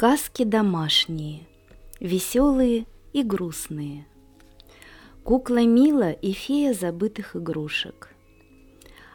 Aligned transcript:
Сказки 0.00 0.44
домашние, 0.44 1.46
веселые 2.00 2.86
и 3.12 3.22
грустные. 3.22 4.06
Кукла 5.24 5.62
Мила 5.66 6.10
и 6.10 6.32
фея 6.32 6.72
забытых 6.72 7.36
игрушек. 7.36 8.08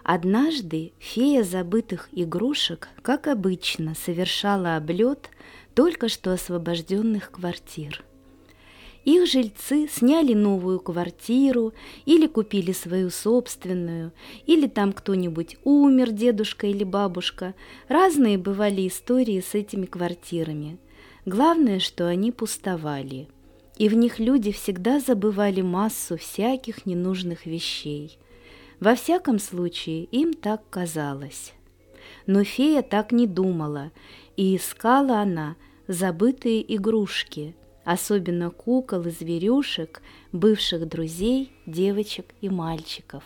Однажды 0.04 0.94
фея 1.00 1.44
забытых 1.44 2.10
игрушек, 2.12 2.90
как 3.02 3.26
обычно, 3.26 3.95
совершала 3.95 4.76
облет 4.76 5.32
только 5.73 6.08
что 6.08 6.32
освобожденных 6.32 7.31
квартир. 7.31 8.06
Их 9.06 9.28
жильцы 9.28 9.88
сняли 9.88 10.34
новую 10.34 10.80
квартиру 10.80 11.73
или 12.06 12.26
купили 12.26 12.72
свою 12.72 13.12
собственную, 13.12 14.12
или 14.48 14.66
там 14.66 14.92
кто-нибудь 14.94 15.58
умер, 15.64 16.12
дедушка 16.12 16.66
или 16.66 16.84
бабушка. 16.84 17.54
Разные 17.88 18.40
бывали 18.40 18.88
истории 18.88 19.42
с 19.42 19.54
этими 19.54 19.86
квартирами. 19.86 20.80
Главное, 21.26 21.80
что 21.80 22.08
они 22.08 22.32
пустовали. 22.32 23.28
И 23.78 23.90
в 23.90 23.94
них 23.94 24.20
люди 24.20 24.52
всегда 24.52 25.00
забывали 25.00 25.62
массу 25.62 26.18
всяких 26.18 26.86
ненужных 26.86 27.46
вещей. 27.46 28.18
Во 28.80 28.96
всяком 28.96 29.40
случае, 29.40 30.06
им 30.06 30.34
так 30.34 30.62
казалось. 30.70 31.54
Но 32.26 32.44
фея 32.44 32.82
так 32.82 33.12
не 33.12 33.28
думала, 33.28 33.92
и 34.38 34.56
искала 34.56 35.20
она 35.20 35.56
забытые 35.88 36.76
игрушки– 36.76 37.56
особенно 37.86 38.50
кукол 38.50 39.04
и 39.06 39.12
зверюшек, 39.12 40.02
бывших 40.34 40.89
друзей, 40.89 41.54
девочек 41.66 42.34
и 42.42 42.50
мальчиков. 42.50 43.23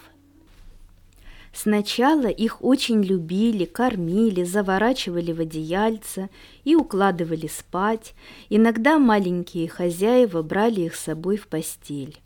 Сначала 1.54 2.28
их 2.28 2.64
очень 2.64 3.04
любили, 3.04 3.66
кормили, 3.66 4.44
заворачивали 4.44 5.32
в 5.32 5.42
одеяльца 5.42 6.30
и 6.64 6.76
укладывали 6.76 7.48
спать. 7.48 8.14
Иногда 8.50 9.00
маленькие 9.00 9.68
хозяева 9.68 10.42
брали 10.42 10.82
их 10.82 10.96
с 10.96 11.04
собой 11.04 11.38
в 11.38 11.48
постель. 11.48 12.18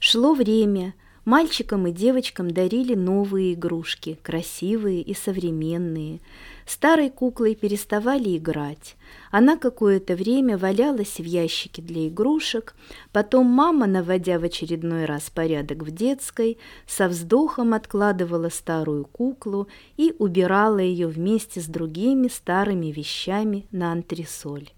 Шло 0.00 0.34
время, 0.34 0.94
мальчикам 1.28 1.86
и 1.86 1.92
девочкам 1.92 2.50
дарили 2.50 2.94
новые 2.94 3.54
игрушки, 3.54 4.18
красивые 4.22 5.02
и 5.02 5.14
современные– 5.14 6.18
Старой 6.68 7.08
куклой 7.08 7.54
переставали 7.54 8.36
играть. 8.36 8.94
Она 9.30 9.56
какое-то 9.56 10.14
время 10.14 10.58
валялась 10.58 11.18
в 11.18 11.24
ящике 11.24 11.80
для 11.80 12.08
игрушек, 12.08 12.74
потом 13.10 13.46
мама, 13.46 13.86
наводя 13.86 14.38
в 14.38 14.44
очередной 14.44 15.06
раз 15.06 15.30
порядок 15.30 15.82
в 15.82 15.90
детской, 15.90 16.58
со 16.86 17.08
вздохом 17.08 17.72
откладывала 17.72 18.50
старую 18.50 19.06
куклу 19.06 19.66
и 19.96 20.14
убирала 20.18 20.80
ее 20.80 21.06
вместе 21.06 21.62
с 21.62 21.64
другими 21.64 22.28
старыми 22.28 22.88
вещами 22.88 23.64
на 23.70 23.90
антресоль. 23.90 24.68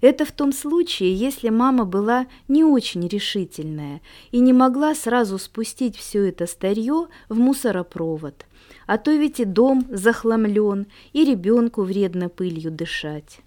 Это 0.00 0.24
в 0.24 0.32
том 0.32 0.52
случае, 0.52 1.14
если 1.14 1.48
мама 1.48 1.84
была 1.84 2.26
не 2.46 2.64
очень 2.64 3.06
решительная 3.06 4.00
и 4.30 4.40
не 4.40 4.52
могла 4.52 4.94
сразу 4.94 5.38
спустить 5.38 5.96
все 5.96 6.28
это 6.28 6.46
старье 6.46 7.08
в 7.28 7.38
мусоропровод– 7.38 8.44
а 8.88 8.96
то 8.96 9.12
ведь 9.12 9.38
и 9.38 9.44
дом 9.44 9.86
захламлен, 9.90 10.86
и 11.12 11.22
ребенку 11.22 11.82
вредно 11.82 12.30
пылью 12.30 12.70
дышать. 12.72 13.40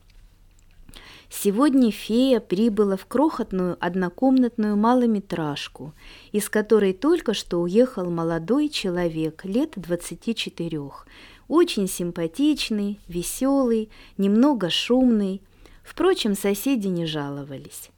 Сегодня 1.32 1.92
фея 1.92 2.40
прибыла 2.40 2.96
в 2.96 3.08
крохотную 3.08 3.76
однокомнатную 3.80 4.78
малометражку, 4.78 5.94
из 6.32 6.48
которой 6.48 6.94
только 6.94 7.34
что 7.34 7.62
уехал 7.62 8.12
молодой 8.12 8.70
человек 8.70 9.44
лет 9.46 9.72
24, 9.78 10.80
очень 11.48 11.88
симпатичный, 11.88 13.00
веселый, 13.08 13.90
немного 14.18 14.70
шумный. 14.70 15.42
Впрочем, 15.84 16.36
соседи 16.36 16.88
не 16.88 17.06
жаловались. 17.06 17.90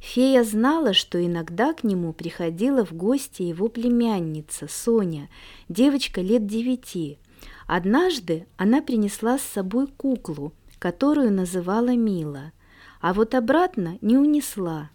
Фея 0.00 0.44
знала, 0.44 0.92
что 0.92 1.24
иногда 1.24 1.72
к 1.72 1.82
нему 1.82 2.12
приходила 2.12 2.84
в 2.84 2.92
гости 2.92 3.42
его 3.42 3.68
племянница 3.68 4.68
Соня, 4.68 5.28
девочка 5.68 6.20
лет 6.20 6.46
девяти. 6.46 7.18
Однажды 7.66 8.46
она 8.56 8.80
принесла 8.80 9.38
с 9.38 9.42
собой 9.42 9.88
куклу, 9.88 10.52
которую 10.78 11.32
называла 11.32 11.94
Мила, 11.94 12.52
а 13.00 13.12
вот 13.12 13.34
обратно 13.34 13.98
не 14.00 14.16
унесла. 14.16 14.90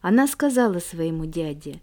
Она 0.00 0.26
сказала 0.26 0.80
своему 0.80 1.26
дяде, 1.26 1.80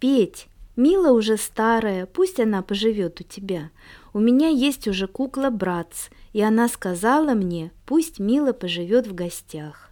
«Петь, 0.00 0.48
Мила 0.78 1.10
уже 1.10 1.36
старая, 1.36 2.06
пусть 2.06 2.38
она 2.38 2.62
поживет 2.62 3.20
у 3.20 3.24
тебя. 3.24 3.72
У 4.12 4.20
меня 4.20 4.46
есть 4.46 4.86
уже 4.86 5.08
кукла 5.08 5.50
Братц, 5.50 6.06
и 6.32 6.40
она 6.40 6.68
сказала 6.68 7.34
мне, 7.34 7.72
пусть 7.84 8.20
Мила 8.20 8.52
поживет 8.52 9.08
в 9.08 9.12
гостях». 9.12 9.90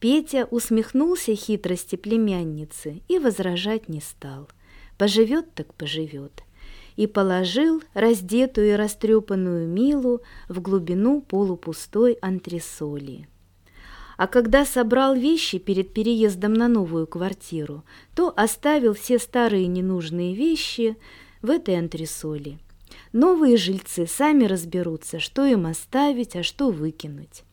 Петя 0.00 0.48
усмехнулся 0.50 1.34
хитрости 1.34 1.96
племянницы 1.96 3.02
и 3.08 3.18
возражать 3.18 3.90
не 3.90 4.00
стал. 4.00 4.48
Поживет 4.96 5.52
так 5.52 5.74
поживет. 5.74 6.44
И 6.96 7.06
положил 7.06 7.82
раздетую 7.92 8.70
и 8.70 8.72
растрепанную 8.72 9.68
Милу 9.68 10.22
в 10.48 10.62
глубину 10.62 11.20
полупустой 11.20 12.14
антресоли. 12.22 13.28
А 14.18 14.26
когда 14.26 14.64
собрал 14.64 15.14
вещи 15.14 15.58
перед 15.58 15.94
переездом 15.94 16.52
на 16.52 16.66
новую 16.66 17.06
квартиру, 17.06 17.84
то 18.16 18.34
оставил 18.36 18.94
все 18.94 19.20
старые 19.20 19.68
ненужные 19.68 20.34
вещи 20.34 20.96
в 21.40 21.50
этой 21.50 21.78
антресоли. 21.78 22.58
Новые 23.12 23.56
жильцы 23.56 24.08
сами 24.08 24.44
разберутся, 24.44 25.20
что 25.20 25.46
им 25.46 25.66
оставить, 25.66 26.34
а 26.34 26.42
что 26.42 26.72
выкинуть. 26.72 27.44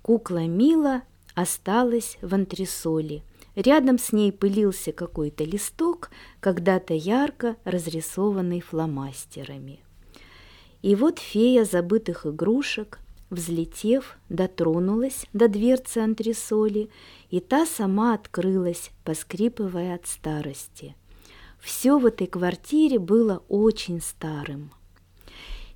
Кукла 0.00 0.46
Мила 0.46 1.02
осталась 1.34 2.16
в 2.22 2.34
антресоли. 2.34 3.22
Рядом 3.54 3.98
с 3.98 4.10
ней 4.10 4.32
пылился 4.32 4.92
какой-то 4.92 5.44
листок, 5.44 6.08
когда-то 6.40 6.94
ярко 6.94 7.56
разрисованный 7.64 8.62
фломастерами. 8.62 9.80
И 10.80 10.94
вот 10.94 11.18
фея 11.18 11.66
забытых 11.66 12.24
игрушек, 12.24 13.00
взлетев, 13.30 14.18
дотронулась 14.28 15.26
до 15.32 15.48
дверцы 15.48 15.98
антресоли, 15.98 16.90
и 17.30 17.40
та 17.40 17.66
сама 17.66 18.14
открылась, 18.14 18.90
поскрипывая 19.04 19.94
от 19.94 20.06
старости. 20.06 20.94
Все 21.60 21.98
в 21.98 22.06
этой 22.06 22.26
квартире 22.26 22.98
было 22.98 23.42
очень 23.48 24.00
старым. 24.00 24.70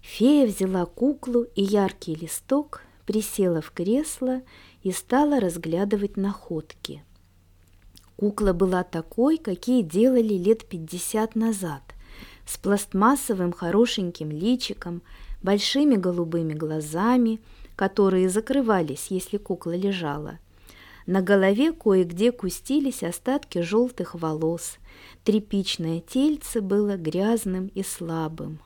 Фея 0.00 0.46
взяла 0.46 0.86
куклу 0.86 1.42
и 1.54 1.62
яркий 1.62 2.14
листок, 2.14 2.82
присела 3.06 3.60
в 3.60 3.70
кресло 3.72 4.42
и 4.82 4.92
стала 4.92 5.40
разглядывать 5.40 6.16
находки. 6.16 7.02
Кукла 8.16 8.52
была 8.52 8.84
такой, 8.84 9.38
какие 9.38 9.82
делали 9.82 10.34
лет 10.34 10.66
пятьдесят 10.66 11.34
назад, 11.34 11.82
с 12.46 12.58
пластмассовым 12.58 13.52
хорошеньким 13.52 14.30
личиком, 14.30 15.02
большими 15.42 15.96
голубыми 15.96 16.54
глазами, 16.54 17.40
которые 17.76 18.28
закрывались, 18.28 19.06
если 19.10 19.36
кукла 19.36 19.76
лежала. 19.76 20.38
На 21.06 21.22
голове 21.22 21.72
кое-где 21.72 22.30
кустились 22.30 23.02
остатки 23.02 23.60
желтых 23.62 24.14
волос, 24.14 24.76
тряпичное 25.24 26.00
тельце 26.00 26.60
было 26.60 26.96
грязным 26.96 27.66
и 27.68 27.82
слабым. 27.82 28.60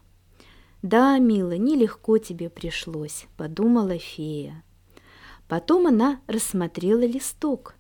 «Да, 0.82 1.18
мила, 1.18 1.56
нелегко 1.56 2.18
тебе 2.18 2.50
пришлось»,— 2.50 3.26
подумала 3.38 3.96
фея. 3.98 4.62
Потом 5.48 5.86
она 5.86 6.20
рассмотрела 6.26 7.06
листок. 7.06 7.74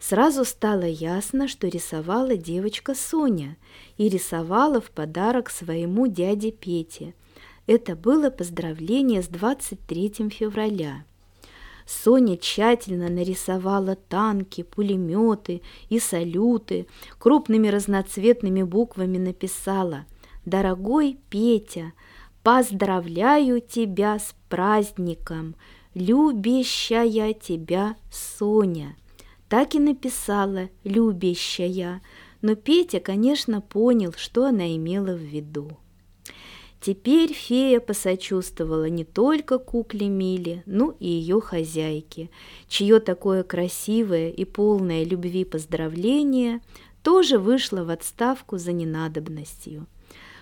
Сразу 0.00 0.44
стало 0.44 0.82
ясно, 0.82 1.46
что 1.46 1.68
рисовала 1.68 2.36
девочка 2.36 2.94
Соня 2.94 3.56
и 3.96 4.08
рисовала 4.08 4.80
в 4.80 4.90
подарок 4.90 5.50
своему 5.50 6.06
дяде 6.06 6.50
Пете. 6.50 7.14
Это 7.68 7.94
было 7.94 8.30
поздравление 8.30 9.22
с 9.22 9.28
23 9.28 10.30
февраля. 10.30 11.04
Соня 11.86 12.38
тщательно 12.38 13.10
нарисовала 13.10 13.94
танки, 13.94 14.62
пулеметы 14.62 15.60
и 15.90 15.98
салюты, 15.98 16.86
крупными 17.18 17.68
разноцветными 17.68 18.62
буквами 18.62 19.18
написала 19.18 20.06
«Дорогой 20.46 21.18
Петя, 21.28 21.92
поздравляю 22.42 23.60
тебя 23.60 24.18
с 24.18 24.34
праздником! 24.48 25.54
любящая 25.92 27.34
тебя 27.34 27.96
Соня. 28.10 28.96
Так 29.50 29.74
и 29.74 29.78
написала 29.78 30.70
«любящая», 30.84 32.00
но 32.40 32.54
Петя, 32.54 33.00
конечно, 33.00 33.60
понял, 33.60 34.14
что 34.16 34.46
она 34.46 34.74
имела 34.74 35.12
в 35.12 35.20
виду. 35.20 35.76
Теперь 36.80 37.32
фея 37.32 37.80
посочувствовала 37.80 38.88
не 38.88 39.04
только 39.04 39.58
кукле 39.58 40.08
Миле, 40.08 40.62
но 40.64 40.94
и 41.00 41.08
ее 41.08 41.40
хозяйке, 41.40 42.30
чье 42.68 43.00
такое 43.00 43.42
красивое 43.42 44.30
и 44.30 44.44
полное 44.44 45.04
любви 45.04 45.44
поздравление 45.44 46.60
тоже 47.02 47.38
вышло 47.38 47.84
в 47.84 47.90
отставку 47.90 48.58
за 48.58 48.72
ненадобностью. 48.72 49.86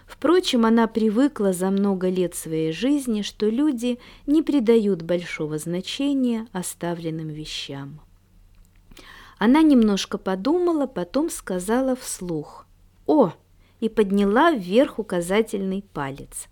Впрочем, 0.06 0.66
она 0.66 0.86
привыкла 0.86 1.52
за 1.52 1.70
много 1.70 2.08
лет 2.08 2.34
своей 2.34 2.70
жизни, 2.70 3.22
что 3.22 3.48
люди 3.48 3.98
не 4.26 4.42
придают 4.42 5.02
большого 5.02 5.58
значения 5.58 6.46
оставленным 6.52 7.28
вещам. 7.28 8.00
Она 9.38 9.62
немножко 9.62 10.16
подумала, 10.16 10.86
потом 10.86 11.28
сказала 11.28 11.96
вслух 11.96 12.66
«О!» 13.06 13.32
И 13.80 13.88
подняла 13.88 14.50
вверх 14.52 14.98
указательный 14.98 15.84
палец. 15.92 16.48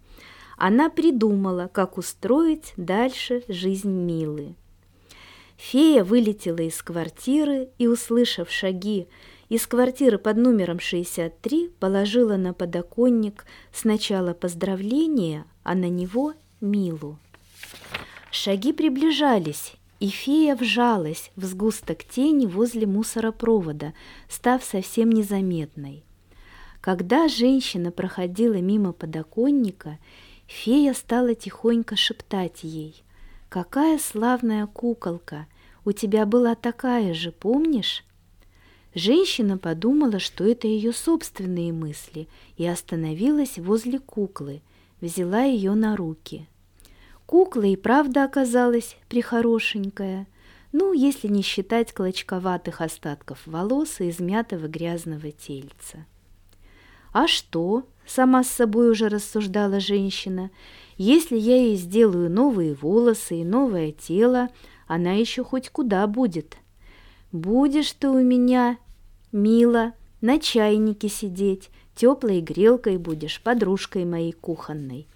Она 0.57 0.89
придумала, 0.89 1.69
как 1.73 1.99
устроить 1.99 2.73
дальше 2.77 3.43
жизнь 3.49 3.91
Милы. 3.91 4.55
Фея 5.57 6.05
вылетела 6.05 6.61
из 6.61 6.83
квартиры 6.83 7.69
и, 7.79 7.87
услышав 7.87 8.51
шаги 8.51 9.09
из 9.49 9.67
квартиры 9.67 10.19
под 10.19 10.37
номером 10.37 10.81
63, 10.81 11.71
положила 11.79 12.37
на 12.37 12.55
подоконник 12.55 13.45
сначала 13.73 14.35
поздравление, 14.35 15.45
а 15.63 15.75
на 15.75 15.89
него 15.89 16.35
Милу. 16.61 17.19
Шаги 18.31 18.73
приближались, 18.73 19.75
и 20.01 20.09
фея 20.09 20.57
вжалась 20.57 21.31
в 21.37 21.45
сгусток 21.45 22.05
тени 22.05 22.47
возле 22.47 22.87
мусоропровода, 22.87 23.93
став 24.29 24.65
совсем 24.65 25.11
незаметной. 25.11 26.05
Когда 26.85 27.29
женщина 27.29 27.91
проходила 27.91 28.61
мимо 28.61 28.93
подоконника, 28.93 29.99
фея 30.47 30.93
стала 30.93 31.35
тихонько 31.35 31.97
шептать 31.97 32.63
ей 32.63 33.03
«Какая 33.49 33.97
славная 33.97 34.67
куколка! 34.67 35.47
У 35.87 35.93
тебя 35.93 36.27
была 36.27 36.55
такая 36.55 37.15
же, 37.15 37.33
помнишь?» 37.33 38.05
Женщина 38.95 39.57
подумала, 39.57 40.19
что 40.19 40.45
это 40.45 40.67
ее 40.67 40.93
собственные 40.93 41.73
мысли, 41.73 42.29
и 42.59 42.67
остановилась 42.67 43.57
возле 43.57 43.99
куклы, 43.99 44.61
взяла 45.01 45.45
ее 45.45 45.73
на 45.73 45.97
руки– 45.97 46.47
Кукла 47.25 47.63
и 47.63 47.77
правда 47.77 48.25
оказалась 48.25 48.99
прихорошенькая, 49.09 50.27
ну, 50.73 50.93
если 50.93 51.29
не 51.29 51.41
считать 51.41 51.95
клочковатых 51.95 52.83
остатков 52.83 53.47
волос 53.47 54.03
и 54.03 54.11
измятого 54.11 54.69
грязного 54.69 55.33
тельца. 55.33 56.05
«А 57.15 57.29
что?»– 57.29 57.85
сама 58.07 58.43
с 58.43 58.49
собой 58.49 58.91
уже 58.91 59.09
рассуждала 59.09 59.79
женщина. 59.79 60.51
«Если 60.97 61.37
я 61.39 61.57
ей 61.57 61.77
сделаю 61.77 62.29
новые 62.29 62.75
волосы 62.75 63.41
и 63.41 63.45
новое 63.45 63.93
тело, 63.93 64.49
она 64.89 65.13
еще 65.13 65.45
хоть 65.45 65.71
куда 65.71 66.09
будет. 66.09 66.57
Будешь 67.31 67.93
ты 67.93 68.09
у 68.09 68.21
меня, 68.21 68.79
мила, 69.31 69.93
на 70.21 70.41
чайнике 70.41 71.09
сидеть, 71.09 71.71
теплой 71.95 72.41
грелкой 72.41 72.97
будешь, 72.97 73.41
подружкой 73.41 74.05
моей 74.05 74.33
кухонной. 74.33 75.07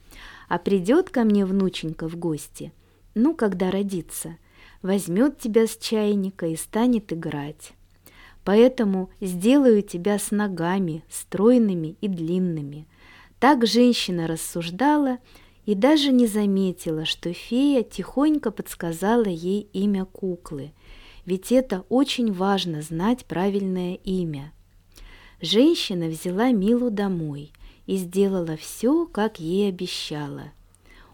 А 0.48 0.58
придет 0.58 1.10
ко 1.10 1.24
мне 1.24 1.44
внученька 1.44 2.08
в 2.08 2.16
гости, 2.16 2.72
ну, 3.14 3.34
когда 3.34 3.72
родится, 3.72 4.36
возьмет 4.82 5.40
тебя 5.40 5.66
с 5.66 5.76
чайника 5.76 6.46
и 6.46 6.54
станет 6.54 7.12
играть. 7.12 7.72
Поэтому 8.48 9.10
сделаю 9.20 9.82
тебя 9.82 10.18
с 10.18 10.30
ногами, 10.30 11.04
стройными 11.10 11.98
и 12.00 12.08
длинными. 12.08 12.88
Так 13.38 13.66
женщина 13.66 14.26
рассуждала 14.26 15.18
и 15.66 15.74
даже 15.74 16.12
не 16.12 16.26
заметила, 16.26 17.04
что 17.04 17.30
фея 17.34 17.82
тихонько 17.82 18.50
подсказала 18.50 19.26
ей 19.26 19.68
имя 19.74 20.06
куклы, 20.06 20.72
ведь 21.26 21.52
это 21.52 21.84
очень 21.90 22.32
важно 22.32 22.80
знать 22.80 23.26
правильное 23.26 23.96
имя. 23.96 24.54
Женщина 25.42 26.06
взяла 26.06 26.50
Милу 26.50 26.90
домой– 26.90 27.52
и 27.88 27.96
сделала 27.96 28.56
все, 28.58 29.06
как 29.06 29.40
ей 29.40 29.70
обещала. 29.70 30.52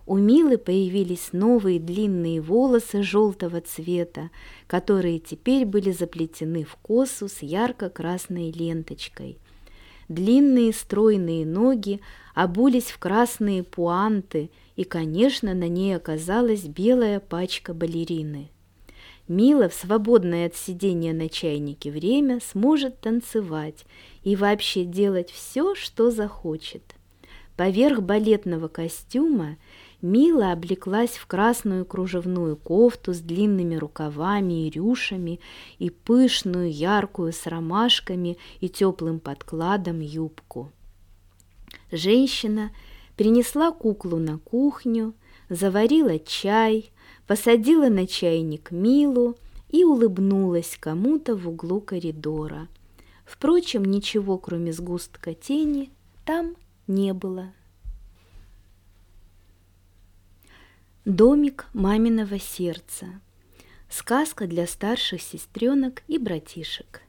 У 0.07 0.19
Милы 0.19 0.59
появились 0.59 1.31
новые 1.33 1.81
длинные 1.81 2.41
волосы 2.43 3.03
желтого 3.03 3.63
цвета, 3.63 4.31
которые 4.67 5.19
теперь 5.19 5.65
были 5.65 5.93
заплетены 5.93 6.65
в 6.65 6.77
косу 6.77 7.29
с 7.29 7.41
ярко-красной 7.41 8.51
ленточкой. 8.51 9.39
Длинные 10.09 10.75
стройные 10.75 11.47
ноги 11.47 12.01
обулись 12.35 12.91
в 12.91 12.99
красные 12.99 13.63
пуанты, 13.63 14.51
и, 14.77 14.85
конечно, 14.85 15.55
на 15.55 15.69
ней 15.69 15.97
оказалась 15.97 16.65
белая 16.65 17.21
пачка 17.21 17.73
балерины. 17.73 18.51
Мила 19.27 19.71
в 19.71 19.75
свободное 19.75 20.49
от 20.49 20.55
сидения 20.55 21.15
на 21.15 21.31
чайнике 21.31 21.91
время 21.91 22.41
сможет 22.53 23.01
танцевать 23.01 23.87
и 24.23 24.37
вообще 24.37 24.85
делать 24.85 25.31
все, 25.31 25.75
что 25.75 26.11
захочет. 26.11 26.83
Поверх 27.57 28.01
балетного 28.01 28.69
костюма 28.69 29.57
Мила 30.05 30.53
облеклась 30.53 31.13
в 31.13 31.27
красную 31.27 31.87
кружевную 31.87 32.57
кофту 32.57 33.15
с 33.15 33.21
длинными 33.21 33.75
рукавами 33.75 34.67
и 34.67 34.71
рюшами 34.71 35.41
и 35.79 35.89
пышную, 35.89 36.71
яркую 36.71 37.33
с 37.33 37.47
ромашками 37.47 38.37
и 38.61 38.69
теплым 38.69 39.19
подкладом 39.19 40.01
юбку. 40.01 40.71
Женщина 41.91 42.71
принесла 43.17 43.73
куклу 43.73 44.19
на 44.19 44.37
кухню, 44.37 45.15
заварила 45.49 46.19
чай, 46.19 46.91
посадила 47.27 47.89
на 47.89 48.07
чайник 48.07 48.73
Милу 48.73 49.39
и 49.71 49.85
улыбнулась 49.85 50.77
кому-то 50.79 51.35
в 51.35 51.49
углу 51.49 51.81
коридора. 51.81 52.69
Впрочем, 53.25 53.87
ничего, 53.87 54.37
кроме 54.37 54.75
сгустка 54.75 55.33
тени, 55.33 55.89
там 56.27 56.57
не 56.87 57.15
было. 57.15 57.55
Домик 61.05 61.67
маминого 61.75 62.39
сердца. 62.39 63.21
Сказка 63.91 64.47
для 64.47 64.67
старших 64.67 65.21
сестренок 65.21 66.03
и 66.09 66.17
братишек. 66.17 67.03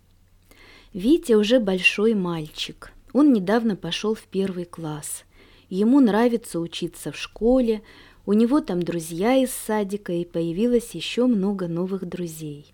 Витя 0.91 1.35
уже 1.35 1.61
большой 1.61 2.13
мальчик. 2.13 2.91
Он 3.13 3.31
недавно 3.31 3.77
пошел 3.77 4.13
в 4.13 4.23
первый 4.23 4.65
класс. 4.65 5.23
Ему 5.69 6.01
нравится 6.01 6.59
учиться 6.59 7.13
в 7.13 7.17
школе, 7.17 7.83
у 8.25 8.33
него 8.33 8.59
там 8.59 8.83
друзья 8.83 9.37
из 9.37 9.51
садика, 9.51 10.11
и 10.11 10.25
появилось 10.25 10.91
еще 10.91 11.25
много 11.25 11.69
новых 11.69 12.03
друзей. 12.05 12.73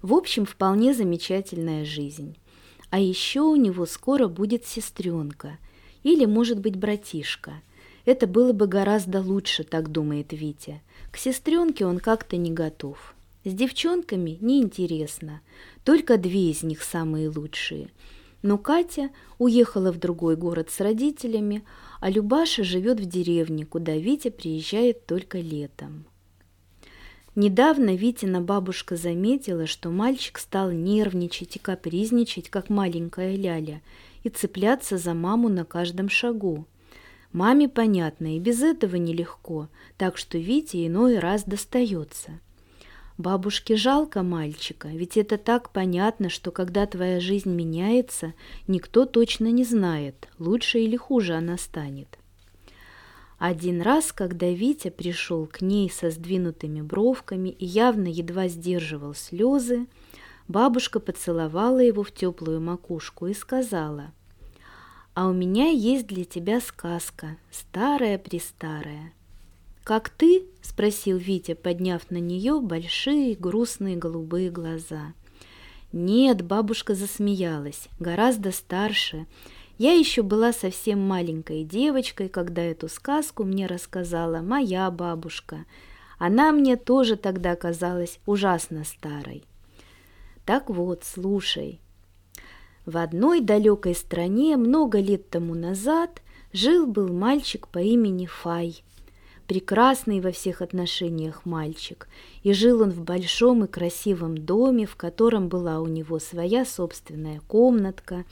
В 0.00 0.14
общем, 0.14 0.46
вполне 0.46 0.94
замечательная 0.94 1.84
жизнь. 1.84 2.38
А 2.88 2.98
еще 2.98 3.40
у 3.40 3.56
него 3.56 3.84
скоро 3.84 4.28
будет 4.28 4.64
сестренка, 4.64 5.58
или, 6.04 6.24
может 6.24 6.58
быть, 6.58 6.76
братишка. 6.76 7.60
Это 8.04 8.26
было 8.26 8.52
бы 8.52 8.66
гораздо 8.66 9.20
лучше, 9.20 9.64
так 9.64 9.90
думает 9.90 10.32
Витя. 10.32 10.82
К 11.10 11.16
сестренке 11.16 11.86
он 11.86 11.98
как-то 11.98 12.36
не 12.36 12.50
готов. 12.50 13.14
С 13.44 13.52
девчонками 13.52 14.38
неинтересно, 14.40 15.40
только 15.84 16.16
две 16.16 16.50
из 16.50 16.62
них 16.62 16.82
самые 16.82 17.28
лучшие. 17.28 17.90
Но 18.42 18.58
Катя 18.58 19.10
уехала 19.38 19.90
в 19.90 19.98
другой 19.98 20.36
город 20.36 20.70
с 20.70 20.80
родителями, 20.80 21.64
а 22.00 22.10
Любаша 22.10 22.62
живет 22.62 23.00
в 23.00 23.06
деревне, 23.06 23.64
куда 23.64 23.96
Витя 23.96 24.30
приезжает 24.30 25.06
только 25.06 25.38
летом. 25.38 26.04
Недавно 27.34 27.96
Витина 27.96 28.40
бабушка 28.40 28.96
заметила, 28.96 29.66
что 29.66 29.90
мальчик 29.90 30.38
стал 30.38 30.70
нервничать 30.70 31.56
и 31.56 31.58
капризничать, 31.58 32.48
как 32.48 32.70
маленькая 32.70 33.34
ляля, 33.34 33.82
и 34.22 34.28
цепляться 34.28 34.98
за 34.98 35.14
маму 35.14 35.48
на 35.48 35.64
каждом 35.64 36.08
шагу. 36.08 36.66
Маме 37.34 37.68
понятно, 37.68 38.36
и 38.36 38.38
без 38.38 38.62
этого 38.62 38.94
нелегко, 38.94 39.68
так 39.98 40.16
что 40.18 40.38
Вите 40.38 40.86
иной 40.86 41.18
раз 41.18 41.42
достается. 41.42 42.38
Бабушке 43.18 43.74
жалко 43.74 44.22
мальчика, 44.22 44.86
ведь 44.86 45.16
это 45.16 45.36
так 45.36 45.70
понятно, 45.70 46.30
что 46.30 46.52
когда 46.52 46.86
твоя 46.86 47.18
жизнь 47.18 47.50
меняется, 47.50 48.34
никто 48.68 49.04
точно 49.04 49.50
не 49.50 49.64
знает, 49.64 50.28
лучше 50.38 50.78
или 50.78 50.96
хуже 50.96 51.34
она 51.34 51.58
станет. 51.58 52.20
Один 53.38 53.82
раз, 53.82 54.12
когда 54.12 54.48
Витя 54.48 54.90
пришел 54.90 55.48
к 55.48 55.60
ней 55.60 55.90
со 55.90 56.10
сдвинутыми 56.10 56.82
бровками 56.82 57.48
и 57.48 57.66
явно 57.66 58.06
едва 58.06 58.46
сдерживал 58.46 59.12
слезы, 59.12 59.88
бабушка 60.46 61.00
поцеловала 61.00 61.80
его 61.80 62.04
в 62.04 62.12
теплую 62.12 62.60
макушку 62.60 63.26
и 63.26 63.34
сказала, 63.34 64.12
«А 65.14 65.28
у 65.28 65.32
меня 65.32 65.68
есть 65.68 66.08
для 66.08 66.24
тебя 66.24 66.60
сказка, 66.60 67.36
старая-престарая». 67.52 69.12
«Как 69.84 70.08
ты?»– 70.08 70.46
спросил 70.62 71.18
Витя, 71.18 71.54
подняв 71.54 72.10
на 72.10 72.16
нее 72.16 72.60
большие 72.60 73.36
грустные 73.36 73.96
голубые 73.96 74.50
глаза. 74.50 75.12
«Нет»,– 75.92 76.42
бабушка 76.44 76.96
засмеялась,– 76.96 77.88
«гораздо 78.00 78.50
старше. 78.50 79.26
Я 79.78 79.92
еще 79.92 80.22
была 80.22 80.52
совсем 80.52 81.00
маленькой 81.00 81.62
девочкой, 81.62 82.28
когда 82.28 82.62
эту 82.62 82.88
сказку 82.88 83.44
мне 83.44 83.66
рассказала 83.66 84.40
моя 84.40 84.90
бабушка. 84.90 85.64
Она 86.18 86.50
мне 86.50 86.76
тоже 86.76 87.14
тогда 87.14 87.54
казалась 87.54 88.18
ужасно 88.26 88.84
старой». 88.84 89.44
«Так 90.44 90.70
вот, 90.70 91.04
слушай». 91.04 91.78
В 92.86 92.96
одной 92.98 93.40
далекой 93.40 93.94
стране 93.94 94.56
много 94.56 95.00
лет 95.00 95.30
тому 95.30 95.54
назад 95.54 96.20
Жил-был 96.54 97.12
мальчик 97.12 97.66
по 97.66 97.80
имени 97.80 98.26
Фай. 98.26 98.84
Прекрасный 99.48 100.20
во 100.20 100.30
всех 100.30 100.62
отношениях 100.62 101.44
мальчик. 101.44 102.06
И 102.44 102.52
жил 102.52 102.80
он 102.80 102.90
в 102.92 103.02
большом 103.02 103.64
и 103.64 103.66
красивом 103.66 104.38
доме, 104.38 104.86
в 104.86 104.94
котором 104.94 105.48
была 105.48 105.80
у 105.80 105.88
него 105.88 106.20
своя 106.20 106.64
собственная 106.64 107.40
комнатка, 107.48 108.24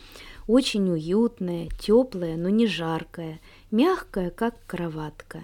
очень 0.46 0.88
уютная, 0.88 1.68
теплая, 1.80 2.36
но 2.36 2.48
не 2.48 2.68
жаркая, 2.68 3.40
мягкая, 3.72 4.30
как 4.30 4.54
кроватка. 4.68 5.40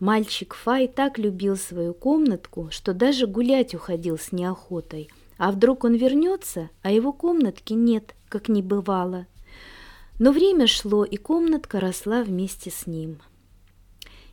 Мальчик 0.00 0.54
Фай 0.54 0.88
так 0.88 1.18
любил 1.18 1.56
свою 1.56 1.94
комнатку, 1.94 2.66
что 2.72 2.94
даже 2.94 3.28
гулять 3.28 3.76
уходил 3.76 4.18
с 4.18 4.32
неохотой. 4.32 5.08
А 5.38 5.52
вдруг 5.52 5.84
он 5.84 5.94
вернется, 5.94 6.70
а 6.82 6.90
его 6.90 7.12
комнатки 7.12 7.74
нет, 7.74 8.14
как 8.28 8.48
не 8.48 8.62
бывало. 8.62 9.26
Но 10.18 10.32
время 10.32 10.66
шло, 10.66 11.04
и 11.04 11.16
комнатка 11.16 11.78
росла 11.78 12.22
вместе 12.22 12.70
с 12.70 12.86
ним. 12.86 13.18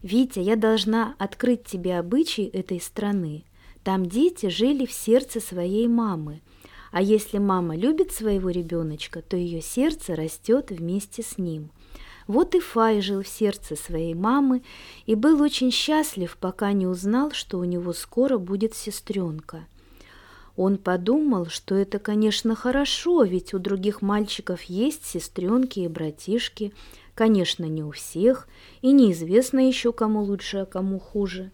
«Витя, 0.02 0.40
я 0.40 0.56
должна 0.56 1.16
открыть 1.18 1.66
тебе 1.66 1.98
обычаи 1.98 2.46
этой 2.46 2.80
страны. 2.80 3.44
Там 3.84 4.06
дети 4.06 4.48
жили 4.48 4.86
в 4.86 4.92
сердце 4.92 5.40
своей 5.40 5.88
мамы. 5.88 6.42
А 6.92 7.02
если 7.02 7.38
мама 7.38 7.76
любит 7.76 8.12
своего 8.12 8.50
ребеночка, 8.50 9.22
то 9.22 9.36
ее 9.36 9.62
сердце 9.62 10.16
растет 10.16 10.72
вместе 10.72 11.22
с 11.22 11.38
ним». 11.38 11.70
Вот 12.26 12.56
и 12.56 12.62
Фай 12.62 13.02
жил 13.02 13.22
в 13.22 13.28
сердце 13.28 13.76
своей 13.76 14.14
мамы 14.14 14.64
и 15.06 15.14
был 15.14 15.42
очень 15.42 15.72
счастлив, 15.72 16.38
пока 16.40 16.72
не 16.72 16.88
узнал, 16.88 17.32
что 17.32 17.60
у 17.60 17.66
него 17.66 17.92
скоро 17.92 18.38
будет 18.38 18.76
сестренка– 18.76 19.68
он 20.56 20.78
подумал, 20.78 21.48
что 21.48 21.76
это, 21.76 21.98
конечно, 21.98 22.56
хорошо, 22.56 23.24
ведь 23.24 23.54
у 23.54 23.60
других 23.60 24.02
мальчиков 24.02 24.62
есть 24.64 25.06
сестренки 25.06 25.80
и 25.80 25.88
братишки. 25.88 26.74
Конечно, 27.16 27.66
не 27.66 27.84
у 27.84 27.92
всех, 27.92 28.48
и 28.82 28.92
неизвестно 28.92 29.68
еще, 29.68 29.94
кому 29.94 30.24
лучше, 30.24 30.58
а 30.58 30.66
кому 30.66 31.00
хуже. 31.00 31.52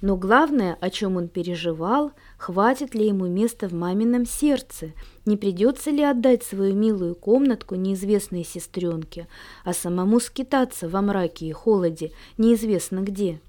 Но 0.00 0.16
главное, 0.16 0.76
о 0.80 0.90
чем 0.90 1.16
он 1.16 1.26
переживал, 1.26 2.12
хватит 2.36 2.94
ли 2.94 3.08
ему 3.08 3.26
места 3.26 3.68
в 3.68 3.72
мамином 3.72 4.26
сердце, 4.26 4.92
не 5.26 5.36
придется 5.36 5.90
ли 5.90 6.02
отдать 6.02 6.44
свою 6.44 6.74
милую 6.74 7.16
комнатку 7.16 7.74
неизвестной 7.74 8.44
сестренке, 8.44 9.26
а 9.64 9.72
самому 9.72 10.20
скитаться 10.20 10.88
во 10.88 11.02
мраке 11.02 11.46
и 11.46 11.52
холоде 11.52 12.12
неизвестно 12.36 13.00
где. 13.00 13.40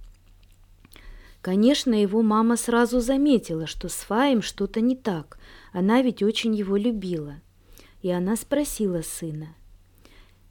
Конечно, 1.41 1.93
его 1.93 2.21
мама 2.21 2.57
сразу 2.57 2.99
заметила, 2.99 3.65
что 3.65 3.87
с 3.87 3.95
Фаем 3.95 4.41
что-то 4.41 4.81
не 4.81 4.95
так. 4.95 5.39
Она 5.71 6.01
ведь 6.01 6.21
очень 6.21 6.53
его 6.53 6.75
любила. 6.75 7.35
И 8.01 8.11
она 8.11 8.35
спросила 8.35 9.01
сына. 9.01 9.55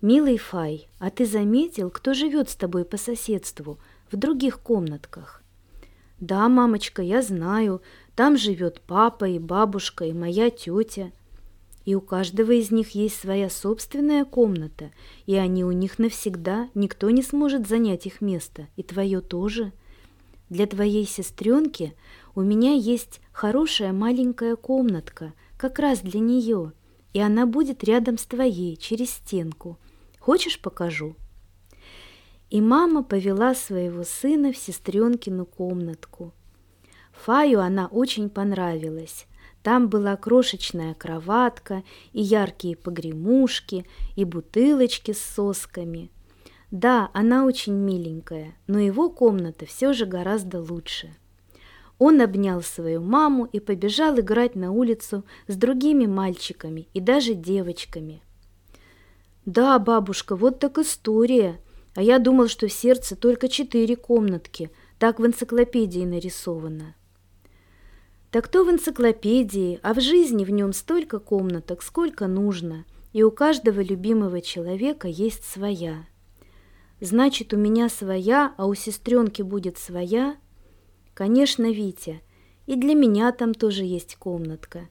«Милый 0.01 0.39
Фай, 0.39 0.89
а 0.99 1.11
ты 1.11 1.27
заметил, 1.27 1.91
кто 1.91 2.15
живет 2.15 2.49
с 2.49 2.55
тобой 2.55 2.85
по 2.85 2.97
соседству, 2.97 3.79
в 4.11 4.17
других 4.17 4.61
комнатках?» 4.61 5.43
«Да, 6.21 6.49
мамочка, 6.49 7.03
я 7.03 7.21
знаю. 7.21 7.83
Там 8.15 8.37
живет 8.37 8.81
папа 8.81 9.25
и 9.29 9.39
бабушка 9.39 10.05
и 10.05 10.13
моя 10.13 10.51
тетя. 10.51 11.11
И 11.85 11.95
у 11.95 12.01
каждого 12.01 12.53
из 12.53 12.71
них 12.71 12.91
есть 12.91 13.19
своя 13.19 13.51
собственная 13.51 14.25
комната, 14.25 14.91
и 15.27 15.35
они 15.35 15.65
у 15.65 15.73
них 15.73 15.99
навсегда, 15.99 16.69
никто 16.75 17.11
не 17.11 17.23
сможет 17.23 17.67
занять 17.67 18.07
их 18.07 18.21
место, 18.21 18.69
и 18.77 18.83
твое 18.83 19.21
тоже». 19.21 19.73
Для 20.51 20.67
твоей 20.67 21.07
сестренки 21.07 21.95
у 22.35 22.41
меня 22.41 22.73
есть 22.73 23.21
хорошая 23.33 23.93
маленькая 23.93 24.57
комнатка, 24.57 25.35
как 25.59 25.79
раз 25.79 26.01
для 26.01 26.21
нее, 26.21 26.73
и 27.13 27.21
она 27.21 27.47
будет 27.47 27.85
рядом 27.85 28.17
с 28.17 28.25
твоей, 28.25 28.77
через 28.77 29.11
стенку. 29.11 29.79
Хочешь, 30.19 30.61
покажу?» 30.61 31.17
И 32.49 32.63
мама 32.63 33.03
повела 33.03 33.55
своего 33.55 34.05
сына 34.05 34.53
в 34.53 34.57
сестренкину 34.57 35.45
комнатку. 35.45 36.33
Фаю 37.13 37.61
она 37.61 37.87
очень 37.89 38.31
понравилась. 38.31 39.27
Там 39.63 39.89
была 39.89 40.17
крошечная 40.17 40.95
кроватка 40.95 41.83
и 42.13 42.23
яркие 42.23 42.75
погремушки, 42.75 43.85
и 44.17 44.25
бутылочки 44.25 45.13
с 45.13 45.21
сосками– 45.21 46.11
да, 46.71 47.11
она 47.15 47.47
очень 47.47 47.73
миленькая, 47.73 48.55
но 48.67 48.79
его 48.79 49.09
комната 49.09 49.65
все 49.65 49.95
же 49.95 50.05
гораздо 50.05 50.61
лучше. 50.61 51.15
Он 51.99 52.21
обнял 52.21 52.63
свою 52.63 53.01
маму 53.01 53.47
и 53.47 53.59
побежал 53.59 54.21
играть 54.21 54.55
на 54.55 54.71
улицу 54.71 55.25
с 55.47 55.57
другими 55.57 56.07
мальчиками 56.07 56.89
и 56.93 57.01
даже 57.01 57.35
девочками. 57.35 58.23
«Да, 59.47 59.79
бабушка, 59.79 60.37
вот 60.37 60.61
так 60.61 60.79
история. 60.79 61.59
А 61.95 62.03
я 62.03 62.19
думал, 62.19 62.49
что 62.49 62.69
в 62.69 62.73
сердце 62.73 63.17
только 63.17 63.49
четыре 63.49 63.97
комнатки. 63.97 64.71
Так 64.99 65.19
в 65.19 65.27
энциклопедии 65.27 66.05
нарисовано». 66.05 66.95
Так 68.31 68.47
то 68.49 68.63
в 68.63 68.71
энциклопедии, 68.71 69.81
а 69.83 69.95
в 69.95 70.01
жизни 70.01 70.45
в 70.45 70.51
нем 70.51 70.75
столько 70.75 71.19
комнаток, 71.19 71.83
сколько 71.83 72.27
нужно, 72.27 72.85
и 73.15 73.23
у 73.23 73.31
каждого 73.31 73.81
любимого 73.81 74.43
человека 74.43 75.09
есть 75.09 75.45
своя. 75.45 76.05
Значит, 77.01 77.55
у 77.55 77.57
меня 77.57 77.89
своя, 77.89 78.55
а 78.57 78.67
у 78.67 78.75
сестренки 78.75 79.43
будет 79.43 79.79
своя? 79.79 80.37
Конечно, 81.15 81.71
Витя. 81.71 82.23
И 82.67 82.75
для 82.75 82.95
меня 82.95 83.31
там 83.33 83.55
тоже 83.55 83.85
есть 83.85 84.17
комнатка. 84.17 84.89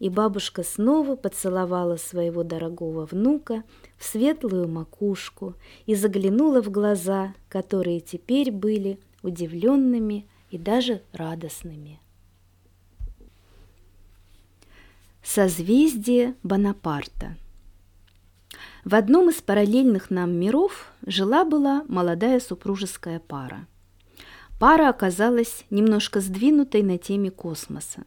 И 0.00 0.08
бабушка 0.08 0.64
снова 0.64 1.14
поцеловала 1.14 1.96
своего 1.96 2.42
дорогого 2.42 3.06
внука 3.06 3.62
в 3.96 4.04
светлую 4.04 4.68
макушку 4.68 5.54
и 5.86 5.94
заглянула 5.94 6.60
в 6.60 6.70
глаза, 6.70 7.34
которые 7.48 8.00
теперь 8.00 8.50
были 8.50 8.98
удивленными 9.22 10.26
и 10.50 10.58
даже 10.58 11.02
радостными. 11.12 12.00
Созвездие 15.22 16.34
Бонапарта– 16.42 17.36
в 18.84 18.94
одном 18.94 19.30
из 19.30 19.40
параллельных 19.40 20.10
нам 20.10 20.32
миров 20.34 20.92
жила-была 21.06 21.84
молодая 21.88 22.38
супружеская 22.38 23.18
пара. 23.18 23.66
Пара 24.60 24.88
оказалась 24.88 25.64
немножко 25.70 26.20
сдвинутой 26.20 26.82
на 26.82 26.98
теме 26.98 27.30
космоса. 27.30 28.04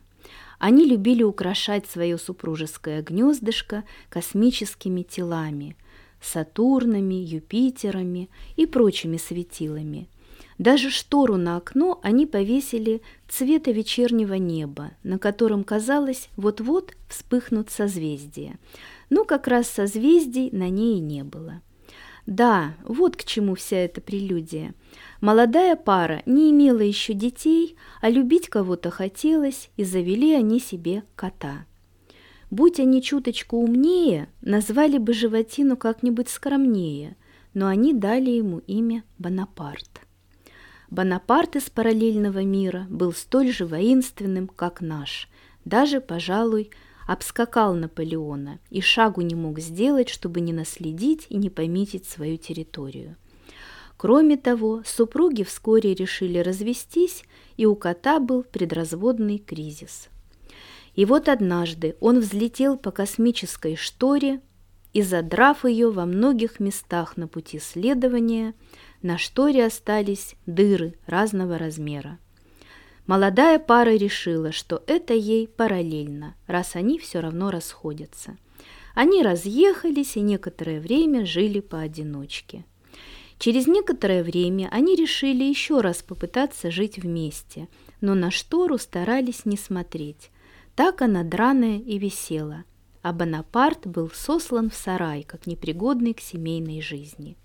Они 0.59 0.85
любили 0.85 1.23
украшать 1.23 1.87
свое 1.87 2.17
супружеское 2.17 3.01
гнездышко 3.01 3.83
космическими 4.09 5.01
телами– 5.03 5.75
Сатурнами, 6.19 7.13
Юпитерами 7.13 8.31
и 8.55 8.65
прочими 8.65 9.17
светилами. 9.17 10.09
Даже 10.57 10.89
штору 10.89 11.37
на 11.37 11.57
окно 11.57 11.99
они 12.01 12.25
повесили 12.25 13.03
цвета 13.29 13.69
вечернего 13.69 14.33
неба, 14.33 14.91
на 15.03 15.19
котором, 15.19 15.63
казалось, 15.63 16.29
вот-вот 16.35 16.93
вспыхнут 17.07 17.69
созвездия– 17.69 18.57
но 19.09 19.23
как 19.23 19.47
раз 19.47 19.67
созвездий 19.67 20.49
на 20.51 20.69
ней 20.69 20.99
не 20.99 21.23
было. 21.23 21.61
Да, 22.25 22.73
вот 22.83 23.15
к 23.15 23.23
чему 23.23 23.55
вся 23.55 23.77
эта 23.77 24.01
прелюдия. 24.01 24.73
Молодая 25.21 25.77
пара 25.77 26.21
не 26.25 26.51
имела 26.51 26.81
еще 26.81 27.13
детей, 27.13 27.77
а 28.01 28.09
любить 28.09 28.49
кого-то 28.49 28.91
хотелось, 28.91 29.69
и 29.77 29.85
завели 29.85 30.33
они 30.33 30.59
себе 30.59 31.03
кота. 31.15 31.65
Будь 32.51 32.79
они 32.81 33.01
чуточку 33.01 33.57
умнее, 33.57 34.29
назвали 34.41 34.97
бы 34.97 35.13
животину 35.13 35.77
как-нибудь 35.77 36.27
скромнее, 36.27 37.15
но 37.53 37.67
они 37.67 37.93
дали 37.93 38.29
ему 38.29 38.59
имя 38.59 39.03
Бонапарт. 39.17 40.01
Бонапарт 40.89 41.55
из 41.55 41.69
параллельного 41.69 42.43
мира 42.43 42.87
был 42.89 43.13
столь 43.13 43.51
же 43.51 43.65
воинственным, 43.65 44.47
как 44.47 44.81
наш, 44.81 45.29
даже, 45.65 45.99
пожалуй, 45.99 46.71
обскакал 47.07 47.73
Наполеона 47.73 48.59
и 48.69 48.81
шагу 48.81 49.21
не 49.21 49.33
мог 49.33 49.59
сделать, 49.59 50.09
чтобы 50.09 50.41
не 50.41 50.53
наследить 50.53 51.25
и 51.29 51.37
не 51.37 51.49
пометить 51.49 52.05
свою 52.05 52.37
территорию. 52.37 53.15
Кроме 53.95 54.37
того, 54.37 54.83
супруги 54.85 55.41
вскоре 55.41 55.95
решили 55.95 56.37
развестись, 56.37 57.23
и 57.55 57.65
у 57.65 57.75
кота 57.75 58.19
был 58.19 58.43
предразводный 58.43 59.39
кризис. 59.39 60.09
И 60.93 61.05
вот 61.05 61.29
однажды 61.29 61.95
он 61.99 62.19
взлетел 62.19 62.77
по 62.77 62.91
космической 62.91 63.75
шторе 63.75 64.41
и, 64.93 65.01
задрав 65.01 65.65
ее 65.65 65.89
во 65.89 66.05
многих 66.05 66.59
местах 66.59 67.17
на 67.17 67.27
пути 67.27 67.57
следования, 67.59 68.53
на 69.01 69.17
шторе 69.17 69.65
остались 69.65 70.35
дыры 70.45 70.95
разного 71.05 71.57
размера. 71.57 72.19
Молодая 73.07 73.57
пара 73.57 73.95
решила, 73.95 74.51
что 74.51 74.83
это 74.85 75.13
ей 75.13 75.47
параллельно, 75.47 76.35
раз 76.45 76.75
они 76.75 76.99
все 76.99 77.21
равно 77.21 77.51
расходятся. 77.51 78.37
Они 78.93 79.23
разъехались 79.23 80.17
и 80.17 80.19
некоторое 80.19 80.81
время 80.81 81.25
жили 81.25 81.61
поодиночке. 81.61 82.65
Через 83.39 83.65
некоторое 83.65 84.23
время 84.23 84.67
они 84.71 84.95
решили 84.95 85.45
еще 85.45 85.79
раз 85.79 86.03
попытаться 86.03 86.69
жить 86.69 86.97
вместе, 86.97 87.69
но 88.01 88.13
на 88.13 88.29
штору 88.29 88.77
старались 88.77 89.45
не 89.45 89.55
смотреть. 89.55 90.29
Так 90.75 91.01
она 91.01 91.23
драная 91.23 91.79
и 91.79 91.97
висела, 91.97 92.65
а 93.03 93.13
Бонапарт 93.13 93.87
был 93.87 94.09
сослан 94.13 94.69
в 94.69 94.75
сарай, 94.75 95.23
как 95.23 95.47
непригодный 95.47 96.13
к 96.13 96.19
семейной 96.19 96.81
жизни. 96.81 97.37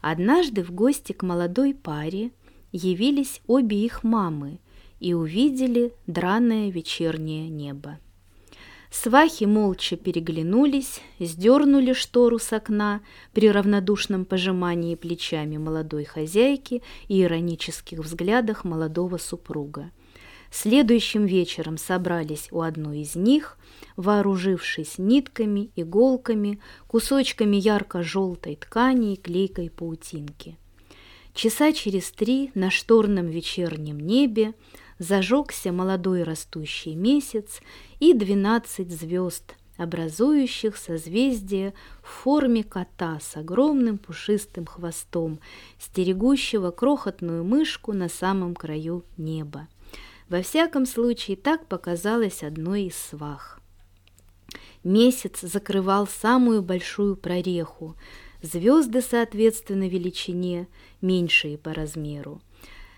Однажды 0.00 0.64
в 0.64 0.72
гости 0.72 1.12
к 1.12 1.22
молодой 1.22 1.74
паре 1.74 2.30
явились 2.72 3.40
обе 3.46 3.84
их 3.84 4.02
мамы 4.02 4.58
и 4.98 5.14
увидели 5.14 5.92
драное 6.06 6.70
вечернее 6.70 7.48
небо. 7.48 7.98
Свахи 8.90 9.44
молча 9.44 9.96
переглянулись, 9.96 11.00
сдернули 11.18 11.94
штору 11.94 12.38
с 12.38 12.52
окна 12.52 13.00
при 13.32 13.50
равнодушном 13.50 14.26
пожимании 14.26 14.96
плечами 14.96 15.56
молодой 15.56 16.04
хозяйки 16.04 16.82
и 17.08 17.22
иронических 17.22 18.00
взглядах 18.00 18.64
молодого 18.64 19.16
супруга. 19.16 19.90
Следующим 20.50 21.24
вечером 21.24 21.78
собрались 21.78 22.48
у 22.50 22.60
одной 22.60 23.00
из 23.00 23.16
них, 23.16 23.56
вооружившись 23.96 24.98
нитками, 24.98 25.70
иголками, 25.74 26.60
кусочками 26.86 27.56
ярко-желтой 27.56 28.56
ткани 28.56 29.14
и 29.14 29.16
клейкой 29.16 29.70
паутинки. 29.70 30.58
Часа 31.34 31.72
через 31.72 32.10
три 32.10 32.50
на 32.54 32.70
шторном 32.70 33.26
вечернем 33.26 33.98
небе 33.98 34.54
зажегся 34.98 35.72
молодой 35.72 36.24
растущий 36.24 36.94
месяц 36.94 37.60
и 38.00 38.12
двенадцать 38.12 38.90
звезд, 38.90 39.54
образующих 39.78 40.76
созвездие 40.76 41.72
в 42.02 42.08
форме 42.08 42.62
кота 42.62 43.18
с 43.20 43.36
огромным 43.36 43.96
пушистым 43.96 44.66
хвостом, 44.66 45.40
стерегущего 45.78 46.70
крохотную 46.70 47.44
мышку 47.44 47.92
на 47.94 48.08
самом 48.08 48.54
краю 48.54 49.04
неба. 49.16 49.68
Во 50.28 50.42
всяком 50.42 50.86
случае, 50.86 51.36
так 51.36 51.66
показалось 51.66 52.42
одной 52.42 52.84
из 52.84 52.96
свах. 52.96 53.60
Месяц 54.84 55.40
закрывал 55.40 56.06
самую 56.06 56.62
большую 56.62 57.16
прореху, 57.16 57.96
звезды, 58.42 59.00
соответственно, 59.00 59.88
величине, 59.88 60.68
меньшие 61.00 61.58
по 61.58 61.72
размеру. 61.72 62.40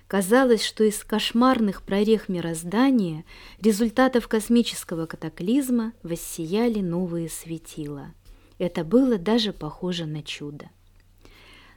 Казалось, 0.07 0.65
что 0.65 0.85
из 0.85 1.03
кошмарных 1.03 1.83
прорех 1.83 2.29
мироздания, 2.29 3.25
результатов 3.61 4.29
космического 4.29 5.07
катаклизма, 5.07 5.93
воссияли 6.03 6.81
новые 6.81 7.29
светила. 7.29 8.13
Это 8.59 8.85
было 8.85 9.19
даже 9.19 9.53
похоже 9.53 10.07
на 10.07 10.23
чудо. 10.23 10.71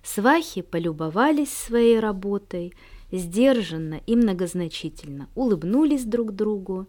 Свахи 0.04 0.62
полюбовались 0.62 1.52
своей 1.52 2.00
работой, 2.00 2.74
сдержанно 3.12 4.02
и 4.06 4.16
многозначительно 4.16 5.30
улыбнулись 5.36 6.06
друг 6.06 6.34
другу 6.34 6.88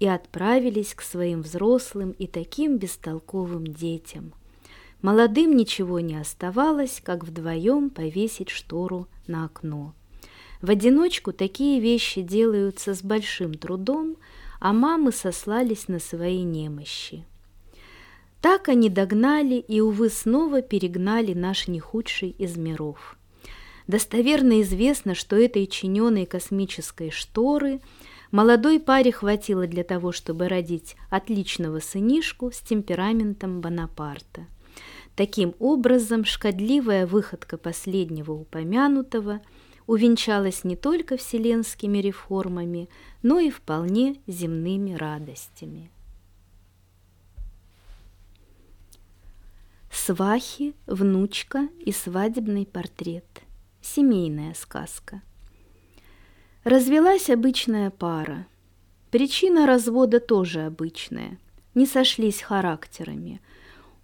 и 0.00 0.06
отправились 0.06 0.94
к 0.94 1.02
своим 1.02 1.42
взрослым 1.42 2.10
и 2.12 2.26
таким 2.26 2.78
бестолковым 2.78 3.66
детям. 3.66 4.34
Молодым 5.02 5.56
ничего 5.56 6.00
не 6.00 6.16
оставалось, 6.16 7.00
как 7.02 7.24
вдвоем 7.24 7.88
повесить 7.88 8.50
штору 8.50 9.08
на 9.26 9.46
окно. 9.46 9.94
В 10.60 10.70
одиночку 10.70 11.32
такие 11.32 11.80
вещи 11.80 12.20
делаются 12.20 12.94
с 12.94 13.02
большим 13.02 13.54
трудом, 13.54 14.16
а 14.60 14.74
мамы 14.74 15.10
сослались 15.10 15.88
на 15.88 16.00
свои 16.00 16.42
немощи. 16.42 17.24
Так 18.42 18.68
они 18.68 18.90
догнали 18.90 19.54
и, 19.54 19.80
увы, 19.80 20.10
снова 20.10 20.60
перегнали 20.60 21.32
наш 21.32 21.66
нехудший 21.66 22.30
из 22.30 22.56
миров. 22.56 23.16
Достоверно 23.86 24.60
известно, 24.60 25.14
что 25.14 25.36
этой 25.36 25.66
чиненной 25.66 26.26
космической 26.26 27.10
шторы 27.10 27.80
молодой 28.30 28.80
паре 28.80 29.12
хватило 29.12 29.66
для 29.66 29.82
того, 29.82 30.12
чтобы 30.12 30.48
родить 30.48 30.96
отличного 31.08 31.80
сынишку 31.80 32.50
с 32.52 32.60
темпераментом 32.60 33.60
Бонапарта. 33.60 34.46
Таким 35.20 35.54
образом, 35.58 36.24
шкодливая 36.24 37.06
выходка 37.06 37.58
последнего 37.58 38.32
упомянутого– 38.32 39.42
увенчалась 39.90 40.62
не 40.62 40.76
только 40.76 41.16
вселенскими 41.16 41.98
реформами, 41.98 42.88
но 43.22 43.40
и 43.40 43.50
вполне 43.50 44.20
земными 44.28 44.92
радостями. 44.92 45.90
Свахи, 49.90 50.74
внучка 50.86 51.68
и 51.80 51.90
свадебный 51.90 52.64
портрет. 52.64 53.42
Семейная 53.82 54.54
сказка. 54.54 55.22
Развелась 56.62 57.28
обычная 57.28 57.90
пара. 57.90 58.46
Причина 59.10 59.66
развода 59.66 60.20
тоже 60.20 60.60
обычная. 60.66 61.38
Не 61.74 61.86
сошлись 61.86 62.42
характерами. 62.42 63.40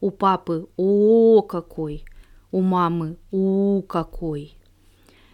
У 0.00 0.10
папы 0.10 0.68
«О, 0.76 1.42
какой!», 1.42 2.04
у 2.50 2.60
мамы 2.60 3.16
«У, 3.30 3.82
какой!». 3.82 4.56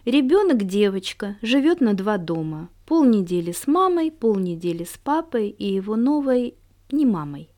Ребенок 0.05 0.63
девочка, 0.63 1.37
живет 1.41 1.79
на 1.79 1.93
два 1.93 2.17
дома. 2.17 2.69
Полнедели 2.85 3.53
с 3.53 3.67
мамой, 3.67 4.11
полнедели 4.11 4.83
с 4.83 4.97
папой 4.97 5.49
и 5.49 5.73
его 5.73 5.95
новой 5.95 6.55
не 6.91 7.05
мамой. 7.05 7.49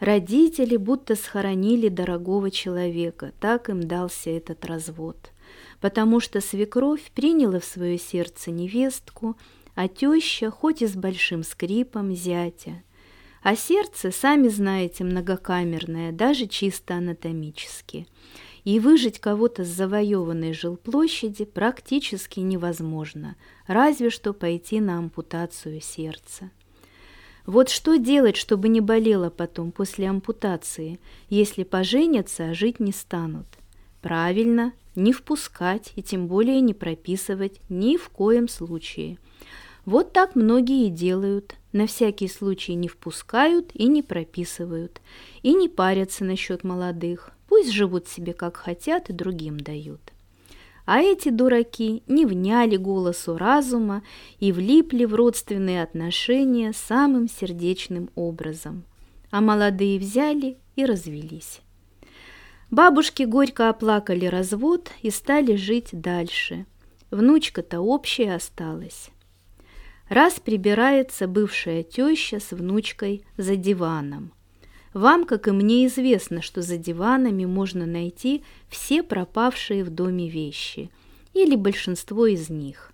Родители 0.00 0.76
будто 0.76 1.16
схоронили 1.16 1.88
дорогого 1.88 2.50
человека, 2.50 3.32
так 3.40 3.68
им 3.68 3.82
дался 3.82 4.30
этот 4.30 4.64
развод. 4.64 5.32
Потому 5.80 6.20
что 6.20 6.40
свекровь 6.40 7.10
приняла 7.14 7.60
в 7.60 7.64
свое 7.64 7.98
сердце 7.98 8.50
невестку, 8.50 9.36
а 9.74 9.88
теща, 9.88 10.50
хоть 10.50 10.82
и 10.82 10.86
с 10.86 10.94
большим 10.94 11.42
скрипом, 11.42 12.14
зятя. 12.14 12.82
А 13.42 13.56
сердце, 13.56 14.10
сами 14.10 14.48
знаете, 14.48 15.04
многокамерное, 15.04 16.12
даже 16.12 16.46
чисто 16.46 16.94
анатомически– 16.94 18.06
и 18.68 18.80
выжить 18.80 19.18
кого-то 19.18 19.64
с 19.64 19.68
завоеванной 19.68 20.52
жилплощади 20.52 21.46
практически 21.46 22.40
невозможно, 22.40 23.34
разве 23.66 24.10
что 24.10 24.34
пойти 24.34 24.78
на 24.78 24.98
ампутацию 24.98 25.80
сердца. 25.80 26.50
Вот 27.46 27.70
что 27.70 27.96
делать, 27.96 28.36
чтобы 28.36 28.68
не 28.68 28.82
болело 28.82 29.30
потом 29.30 29.72
после 29.72 30.06
ампутации, 30.06 31.00
если 31.30 31.62
поженятся, 31.62 32.50
а 32.50 32.54
жить 32.54 32.78
не 32.78 32.92
станут? 32.92 33.46
Правильно, 34.02 34.74
не 34.94 35.14
впускать 35.14 35.92
и 35.96 36.02
тем 36.02 36.26
более 36.26 36.60
не 36.60 36.74
прописывать 36.74 37.62
ни 37.70 37.96
в 37.96 38.10
коем 38.10 38.48
случае. 38.48 39.16
Вот 39.88 40.12
так 40.12 40.36
многие 40.36 40.90
делают, 40.90 41.56
на 41.72 41.86
всякий 41.86 42.28
случай 42.28 42.74
не 42.74 42.88
впускают 42.88 43.70
и 43.72 43.86
не 43.86 44.02
прописывают, 44.02 45.00
и 45.40 45.54
не 45.54 45.70
парятся 45.70 46.26
насчет 46.26 46.62
молодых, 46.62 47.32
Пусть 47.48 47.72
живут 47.72 48.06
себе 48.06 48.34
как 48.34 48.58
хотят 48.58 49.08
и 49.08 49.14
другим 49.14 49.58
дают. 49.58 50.00
А 50.84 51.00
эти 51.00 51.30
дураки 51.30 52.02
не 52.06 52.26
вняли 52.26 52.76
голосу 52.76 53.38
разума 53.38 54.02
и 54.40 54.52
влипли 54.52 55.06
в 55.06 55.14
родственные 55.14 55.82
отношения 55.82 56.74
самым 56.74 57.26
сердечным 57.26 58.10
образом. 58.14 58.84
А 59.30 59.40
молодые 59.40 59.98
взяли 59.98 60.58
и 60.76 60.84
развелись. 60.84 61.62
Бабушки 62.70 63.22
горько 63.22 63.70
оплакали 63.70 64.26
развод 64.26 64.90
и 65.00 65.08
стали 65.08 65.56
жить 65.56 65.88
дальше. 65.92 66.66
Внучка-то 67.10 67.80
общая 67.80 68.34
осталась. 68.34 69.08
Раз 70.08 70.40
прибирается 70.40 71.26
бывшая 71.28 71.82
теща 71.82 72.40
с 72.40 72.52
внучкой 72.52 73.24
за 73.36 73.56
диваном– 73.56 74.32
вам, 74.94 75.26
как 75.26 75.48
и 75.48 75.52
мне, 75.52 75.86
известно, 75.86 76.42
что 76.42 76.62
за 76.62 76.76
диванами 76.76 77.44
можно 77.44 77.86
найти 77.86 78.42
все 78.68 79.02
пропавшие 79.02 79.84
в 79.84 79.90
доме 79.90 80.28
вещи, 80.28 80.90
или 81.34 81.56
большинство 81.56 82.26
из 82.26 82.48
них. 82.48 82.92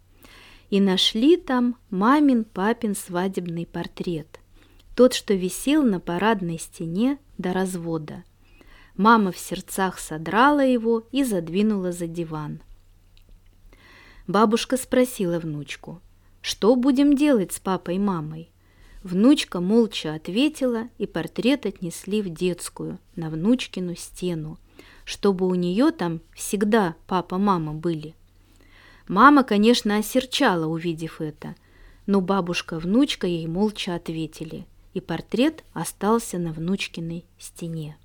И 0.71 0.81
нашли 0.81 1.37
там 1.37 1.77
мамин 1.91 2.45
папин 2.45 2.97
свадебный 2.97 3.65
портрет, 3.65 4.41
тот, 4.97 5.15
что 5.15 5.35
висел 5.35 5.83
на 5.83 6.01
парадной 6.01 6.59
стене 6.59 7.19
до 7.39 7.53
развода. 7.53 8.25
Мама 8.97 9.33
в 9.33 9.39
сердцах 9.39 9.99
содрала 9.99 10.65
его 10.65 11.05
и 11.11 11.25
задвинула 11.25 11.93
за 11.93 12.07
диван. 12.07 12.61
Бабушка 14.27 14.77
спросила 14.77 15.39
внучку, 15.39 16.01
что 16.45 16.77
будем 16.77 17.17
делать 17.17 17.53
с 17.53 17.59
папой 17.59 17.97
и 17.97 17.99
мамой? 17.99 18.51
Внучка 19.03 19.61
молча 19.61 20.13
ответила, 20.13 20.91
и 20.99 21.07
портрет 21.07 21.65
отнесли 21.65 22.21
в 22.21 22.29
детскую, 22.29 22.99
на 23.17 23.31
внучкину 23.31 23.97
стену, 23.97 24.59
чтобы 25.07 25.47
у 25.47 25.55
нее 25.55 25.91
там 25.91 26.21
всегда 26.35 26.97
папа-мама 27.07 27.73
были. 27.73 28.15
Мама, 29.09 29.43
конечно, 29.43 29.97
осерчала, 29.97 30.67
увидев 30.67 31.23
это, 31.23 31.55
но 32.05 32.21
бабушка-внучка 32.21 33.27
ей 33.27 33.47
молча 33.47 33.95
ответили, 33.95 34.67
и 34.93 35.01
портрет 35.01 35.65
остался 35.73 36.37
на 36.37 36.53
внучкиной 36.53 37.25
стене. 37.39 37.97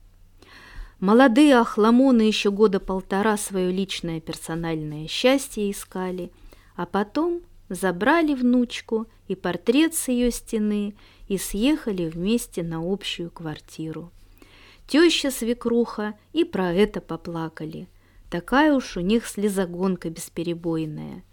Молодые 1.02 1.58
охламоны 1.58 2.22
еще 2.22 2.52
года 2.52 2.80
полтора 2.80 3.36
свое 3.36 3.70
личное 3.70 4.22
персональное 4.22 5.10
счастье 5.10 5.70
искали, 5.70 6.32
а 6.78 6.86
потом 6.86 7.42
забрали 7.70 8.34
внучку 8.34 9.08
и 9.28 9.36
портрет 9.36 9.94
с 9.94 10.08
ее 10.08 10.32
стены 10.32 10.96
и 11.28 11.38
съехали 11.38 12.10
вместе 12.10 12.64
на 12.64 12.80
общую 12.82 13.30
квартиру. 13.32 14.12
Теща 14.88 15.30
свекруха 15.30 16.16
и 16.34 16.44
про 16.44 16.74
это 16.74 17.00
поплакали. 17.00 17.88
Такая 18.30 18.74
уж 18.74 18.98
у 18.98 19.02
них 19.02 19.28
слезогонка 19.28 20.10
бесперебойная. 20.10 21.24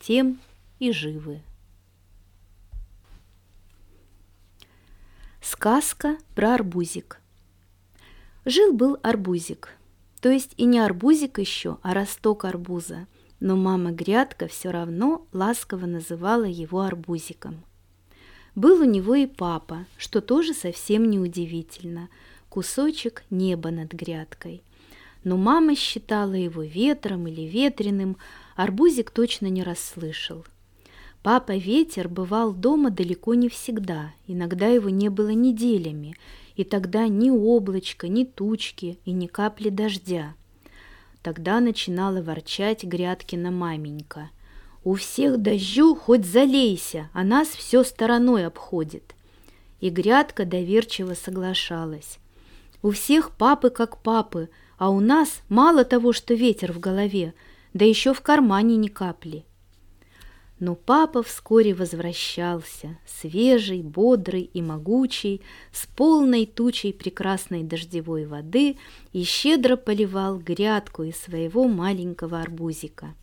Тем 0.00 0.38
и 0.78 0.92
живы. 0.92 1.42
Сказка 5.40 6.18
про 6.34 6.54
арбузик. 6.54 7.20
Жил-был 8.44 8.98
арбузик. 9.02 9.70
То 10.20 10.28
есть 10.30 10.52
и 10.56 10.64
не 10.64 10.78
арбузик 10.78 11.38
еще, 11.38 11.78
а 11.82 11.94
росток 11.94 12.44
арбуза. 12.44 13.06
Но 13.40 13.56
мама 13.56 13.92
Грядка 13.92 14.48
все 14.48 14.70
равно 14.70 15.26
ласково 15.32 15.86
называла 15.86 16.44
его 16.44 16.80
арбузиком. 16.80 17.64
Был 18.54 18.80
у 18.80 18.84
него 18.84 19.14
и 19.14 19.26
папа, 19.26 19.84
что 19.98 20.22
тоже 20.22 20.54
совсем 20.54 21.10
неудивительно. 21.10 22.08
Кусочек 22.48 23.24
неба 23.28 23.70
над 23.70 23.92
грядкой. 23.92 24.62
Но 25.24 25.36
мама 25.36 25.74
считала 25.74 26.32
его 26.32 26.62
ветром 26.62 27.26
или 27.26 27.42
ветреным, 27.42 28.16
арбузик 28.54 29.10
точно 29.10 29.48
не 29.48 29.62
расслышал. 29.62 30.46
Папа 31.22 31.56
Ветер 31.56 32.08
бывал 32.08 32.54
дома 32.54 32.90
далеко 32.90 33.34
не 33.34 33.48
всегда, 33.48 34.14
иногда 34.28 34.68
его 34.68 34.88
не 34.88 35.08
было 35.08 35.30
неделями, 35.30 36.14
и 36.54 36.62
тогда 36.62 37.08
ни 37.08 37.30
облачка, 37.30 38.06
ни 38.06 38.22
тучки 38.22 39.00
и 39.04 39.10
ни 39.10 39.26
капли 39.26 39.68
дождя. 39.68 40.34
Тогда 41.26 41.58
начинала 41.58 42.22
ворчать 42.22 42.84
Грядкина 42.84 43.50
маменька. 43.50 44.30
У 44.84 44.94
всех 44.94 45.42
дождю 45.42 45.96
хоть 45.96 46.24
залейся, 46.24 47.10
а 47.12 47.24
нас 47.24 47.48
все 47.48 47.82
стороной 47.82 48.46
обходит. 48.46 49.16
И 49.80 49.90
грядка 49.90 50.44
доверчиво 50.44 51.14
соглашалась. 51.14 52.20
У 52.80 52.92
всех 52.92 53.32
папы 53.32 53.70
как 53.70 53.98
папы, 53.98 54.50
а 54.78 54.88
у 54.90 55.00
нас 55.00 55.40
мало 55.48 55.84
того, 55.84 56.12
что 56.12 56.32
ветер 56.32 56.72
в 56.72 56.78
голове, 56.78 57.34
да 57.74 57.84
еще 57.84 58.14
в 58.14 58.20
кармане 58.20 58.76
ни 58.76 58.86
капли. 58.86 59.44
Но 60.58 60.74
папа 60.74 61.22
вскоре 61.22 61.74
возвращался, 61.74 62.96
свежий, 63.06 63.82
бодрый 63.82 64.50
и 64.54 64.62
могучий, 64.62 65.42
с 65.70 65.86
полной 65.86 66.46
тучей 66.46 66.94
прекрасной 66.94 67.62
дождевой 67.62 68.24
воды 68.24 68.78
и 69.12 69.22
щедро 69.22 69.76
поливал 69.76 70.38
грядку 70.38 71.02
из 71.02 71.16
своего 71.16 71.68
маленького 71.68 72.40
арбузика. 72.40 73.14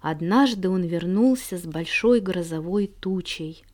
Однажды 0.00 0.68
он 0.68 0.82
вернулся 0.82 1.56
с 1.56 1.62
большой 1.62 2.20
грозовой 2.20 2.88
тучей. 2.88 3.64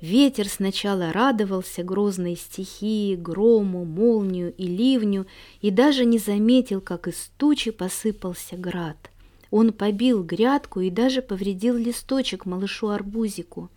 Ветер 0.00 0.48
сначала 0.48 1.12
радовался 1.12 1.82
грозной 1.82 2.36
стихии, 2.36 3.14
грому, 3.14 3.84
молнию 3.84 4.54
и 4.54 4.66
ливню 4.66 5.26
и 5.60 5.70
даже 5.70 6.06
не 6.06 6.18
заметил, 6.18 6.80
как 6.80 7.08
из 7.08 7.30
тучи 7.36 7.70
посыпался 7.70 8.56
град. 8.56 9.10
Он 9.56 9.72
побил 9.72 10.24
грядку 10.24 10.80
и 10.80 10.90
даже 10.90 11.22
повредил 11.22 11.76
листочек 11.76 12.44
малышу 12.44 12.88
арбузику. 12.88 13.70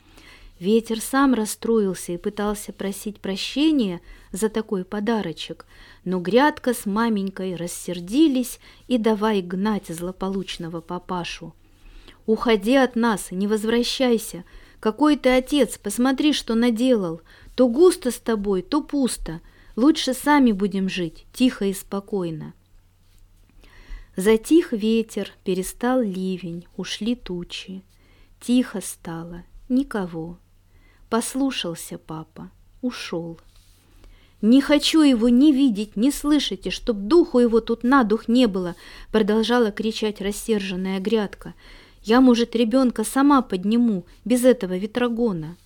Ветер 0.59 0.99
сам 0.99 1.35
расстроился 1.35 2.13
и 2.13 2.17
пытался 2.17 2.73
просить 2.73 3.19
прощения 3.19 4.01
за 4.31 4.49
такой 4.49 4.85
подарочек, 4.85 5.67
но 6.03 6.19
грядка 6.19 6.73
с 6.73 6.87
маменькой 6.87 7.55
рассердились 7.55 8.59
и 8.87 8.97
давай 8.97 9.43
гнать 9.43 9.89
злополучного 9.89 10.81
папашу. 10.81 11.53
Уходи 12.25 12.75
от 12.75 12.95
нас, 12.95 13.27
не 13.29 13.45
возвращайся. 13.45 14.45
Какой 14.79 15.15
ты 15.15 15.29
отец, 15.29 15.77
посмотри, 15.77 16.33
что 16.33 16.55
наделал. 16.55 17.21
То 17.53 17.67
густо 17.67 18.09
с 18.09 18.17
тобой, 18.17 18.63
то 18.63 18.81
пусто. 18.81 19.41
Лучше 19.75 20.15
сами 20.15 20.53
будем 20.53 20.89
жить, 20.89 21.27
тихо 21.33 21.65
и 21.65 21.73
спокойно. 21.73 22.55
Затих 24.17 24.73
ветер, 24.73 25.31
перестал 25.45 26.01
ливень, 26.01 26.67
ушли 26.75 27.15
тучи. 27.15 27.83
Тихо 28.41 28.81
стало, 28.81 29.45
никого. 29.69 30.37
Послушался 31.09 31.97
папа, 31.97 32.51
ушел. 32.81 33.39
«Не 34.41 34.61
хочу 34.61 35.01
его 35.01 35.29
ни 35.29 35.51
видеть, 35.51 35.95
ни 35.95 36.11
слышать, 36.11 36.67
и 36.67 36.69
чтоб 36.69 36.97
духу 36.97 37.39
его 37.39 37.61
тут 37.61 37.83
на 37.83 38.03
дух 38.03 38.27
не 38.27 38.47
было!» 38.47 38.75
Продолжала 39.11 39.71
кричать 39.71 40.21
рассерженная 40.21 40.99
грядка– 40.99 41.53
я, 42.07 42.21
может, 42.21 42.55
ребенка 42.55 43.03
сама 43.03 43.41
подниму, 43.41 44.05
без 44.23 44.45
этого 44.45 44.77
ветрогона. 44.77 45.57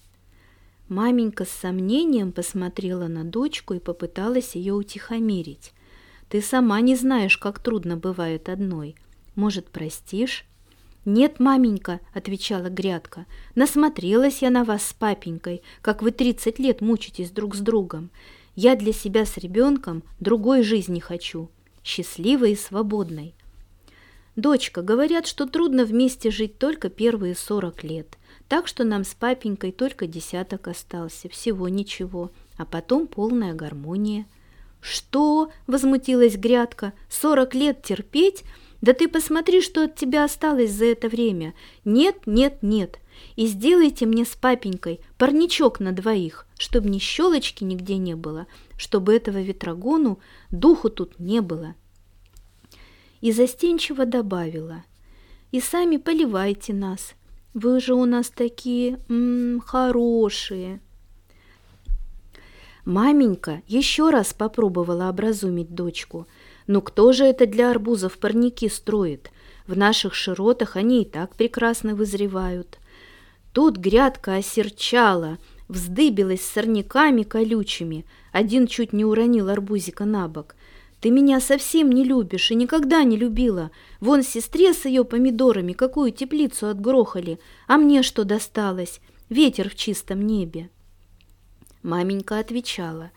Маменька 0.90 1.46
с 1.46 1.50
сомнением 1.50 2.32
посмотрела 2.32 3.08
на 3.08 3.24
дочку 3.24 3.76
и 3.76 3.80
попыталась 3.80 4.56
ее 4.56 4.74
утихомирить. 4.74 5.72
Ты 6.32 6.42
сама 6.42 6.80
не 6.80 6.96
знаешь, 6.96 7.38
как 7.38 7.60
трудно 7.60 7.98
бывает 7.98 8.48
одной. 8.48 8.96
Может, 9.36 9.68
простишь? 9.68 10.46
«Нет, 11.04 11.42
маменька»,— 11.42 12.00
отвечала 12.14 12.70
Грядка,— 12.70 13.26
«насмотрелась 13.56 14.42
я 14.42 14.50
на 14.50 14.64
вас 14.64 14.86
с 14.86 14.94
папенькой, 14.94 15.62
как 15.82 16.02
вы 16.02 16.12
тридцать 16.12 16.58
лет 16.58 16.80
мучитесь 16.80 17.32
друг 17.32 17.56
с 17.56 17.60
другом. 17.60 18.12
Я 18.56 18.78
для 18.78 18.94
себя 18.94 19.26
с 19.26 19.36
ребенком 19.38 20.04
другой 20.22 20.64
жизни 20.64 21.00
хочу, 21.00 21.50
счастливой 21.84 22.54
и 22.54 22.56
свободной. 22.56 23.34
«Дочка, 24.38 24.82
говорят, 24.82 25.28
что 25.28 25.46
трудно 25.48 25.84
вместе 25.84 26.32
жить 26.32 26.58
только 26.58 26.90
первые 26.90 27.36
сорок 27.36 27.84
лет, 27.84 28.18
так 28.48 28.68
что 28.68 28.86
нам 28.86 29.04
с 29.04 29.14
папенькой 29.16 29.74
только 29.74 30.08
десяток 30.08 30.70
остался, 30.70 31.28
всего 31.28 31.68
ничего, 31.68 32.32
а 32.58 32.66
потом 32.66 33.08
полная 33.08 33.54
гармония». 33.54 34.28
«Что?»– 34.82 35.52
возмутилась 35.68 36.36
Грядка. 36.36 36.94
«Сорок 37.10 37.56
лет 37.56 37.84
терпеть? 37.84 38.44
Да 38.82 38.94
ты 38.94 39.08
посмотри, 39.08 39.62
что 39.62 39.84
от 39.84 39.96
тебя 39.96 40.26
осталось 40.26 40.72
за 40.72 40.86
это 40.86 41.08
время. 41.08 41.54
Нет, 41.86 42.26
нет, 42.26 42.58
нет. 42.62 43.00
И 43.36 43.46
сделайте 43.46 44.06
мне 44.08 44.26
с 44.26 44.36
папенькой 44.36 45.00
парничок 45.18 45.80
на 45.80 45.92
двоих, 45.92 46.48
чтобы 46.58 46.90
ни 46.90 46.98
щелочки 46.98 47.64
нигде 47.64 47.98
не 47.98 48.16
было, 48.16 48.48
чтобы 48.78 49.14
этого 49.14 49.42
ветрогону 49.42 50.20
духу 50.50 50.90
тут 50.90 51.20
не 51.20 51.42
было 51.42 51.76
и 53.22 53.32
застенчиво 53.32 54.06
добавила. 54.06 54.84
«И 55.52 55.62
сами 55.62 55.98
поливайте 55.98 56.74
нас. 56.74 57.14
Вы 57.54 57.80
же 57.80 57.94
у 57.94 58.06
нас 58.06 58.30
такие 58.30 59.00
м 59.10 59.58
-м, 59.58 59.60
хорошие». 59.60 60.82
Маменька 62.86 63.62
еще 63.68 64.10
раз 64.10 64.34
попробовала 64.34 65.10
образумить 65.10 65.74
дочку. 65.74 66.28
«Ну 66.68 66.82
кто 66.82 67.12
же 67.12 67.26
это 67.26 67.46
для 67.46 67.70
арбузов 67.72 68.18
парники 68.18 68.70
строит? 68.70 69.32
В 69.68 69.78
наших 69.78 70.14
широтах 70.14 70.76
они 70.76 71.04
и 71.04 71.06
так 71.06 71.36
прекрасно 71.36 71.96
вызревают». 71.96 72.80
Тут 73.54 73.78
грядка 73.78 74.36
осерчала, 74.36 75.38
вздыбилась 75.68 76.42
сорняками 76.42 77.24
колючими. 77.24 78.06
Один 78.32 78.66
чуть 78.66 78.94
не 78.94 79.04
уронил 79.04 79.50
арбузика 79.50 80.06
на 80.06 80.28
бок. 80.28 80.56
Ты 81.02 81.10
меня 81.10 81.40
совсем 81.42 81.92
не 81.92 82.04
любишь 82.04 82.52
и 82.52 82.56
никогда 82.56 83.04
не 83.04 83.18
любила. 83.18 83.72
Вон 84.00 84.22
сестре 84.22 84.74
с 84.74 84.86
ее 84.86 85.04
помидорами 85.04 85.74
какую 85.74 86.12
теплицу 86.12 86.68
отгрохали, 86.68 87.40
а 87.68 87.78
мне 87.78 88.04
что 88.04 88.24
досталось? 88.24 89.02
Ветер 89.28 89.70
в 89.70 89.76
чистом 89.76 90.26
небе. 90.26 90.70
Маменька 91.84 92.40
отвечала. 92.40 93.12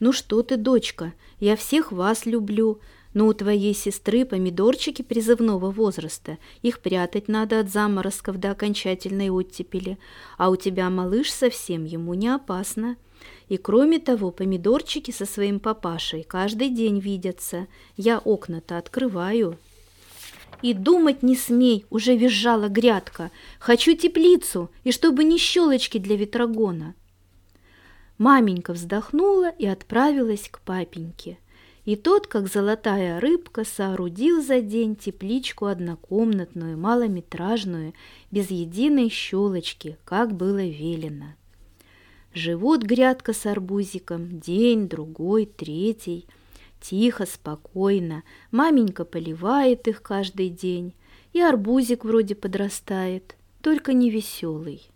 «Ну 0.00 0.12
что 0.12 0.42
ты, 0.42 0.56
дочка, 0.56 1.12
я 1.40 1.56
всех 1.56 1.92
вас 1.92 2.26
люблю, 2.26 2.80
но 3.12 3.26
у 3.26 3.32
твоей 3.32 3.74
сестры 3.74 4.24
помидорчики 4.24 5.02
призывного 5.02 5.70
возраста, 5.70 6.38
их 6.62 6.80
прятать 6.80 7.28
надо 7.28 7.60
от 7.60 7.70
заморозков 7.70 8.38
до 8.38 8.50
окончательной 8.50 9.30
оттепели, 9.30 9.98
а 10.36 10.50
у 10.50 10.56
тебя 10.56 10.90
малыш 10.90 11.32
совсем 11.32 11.84
ему 11.84 12.14
не 12.14 12.28
опасно». 12.28 12.96
И 13.48 13.56
кроме 13.56 13.98
того, 13.98 14.30
помидорчики 14.30 15.10
со 15.10 15.26
своим 15.26 15.60
папашей 15.60 16.22
каждый 16.24 16.70
день 16.70 16.98
видятся. 16.98 17.66
Я 17.96 18.18
окна-то 18.18 18.78
открываю. 18.78 19.58
И 20.62 20.72
думать 20.72 21.22
не 21.22 21.36
смей, 21.36 21.84
уже 21.90 22.16
визжала 22.16 22.68
грядка. 22.68 23.30
Хочу 23.58 23.94
теплицу, 23.96 24.70
и 24.82 24.92
чтобы 24.92 25.24
не 25.24 25.38
щелочки 25.38 25.98
для 25.98 26.16
ветрогона. 26.16 26.94
Маменька 28.18 28.72
вздохнула 28.72 29.50
и 29.50 29.66
отправилась 29.66 30.48
к 30.48 30.60
папеньке. 30.60 31.38
И 31.84 31.96
тот, 31.96 32.26
как 32.26 32.48
золотая 32.48 33.20
рыбка, 33.20 33.64
соорудил 33.64 34.40
за 34.40 34.60
день 34.60 34.96
тепличку 34.96 35.66
однокомнатную, 35.66 36.78
малометражную, 36.78 37.92
без 38.30 38.50
единой 38.50 39.10
щелочки, 39.10 39.98
как 40.04 40.34
было 40.34 40.64
велено. 40.64 41.34
Живут 42.32 42.82
грядка 42.82 43.32
с 43.32 43.46
арбузиком 43.46 44.40
день, 44.40 44.88
другой, 44.88 45.44
третий. 45.46 46.26
Тихо, 46.80 47.26
спокойно. 47.26 48.22
Маменька 48.50 49.04
поливает 49.04 49.86
их 49.88 50.02
каждый 50.02 50.48
день. 50.48 50.94
И 51.32 51.40
арбузик 51.40 52.04
вроде 52.04 52.34
подрастает, 52.34 53.36
только 53.60 53.92
не 53.92 54.08
веселый. 54.08 54.88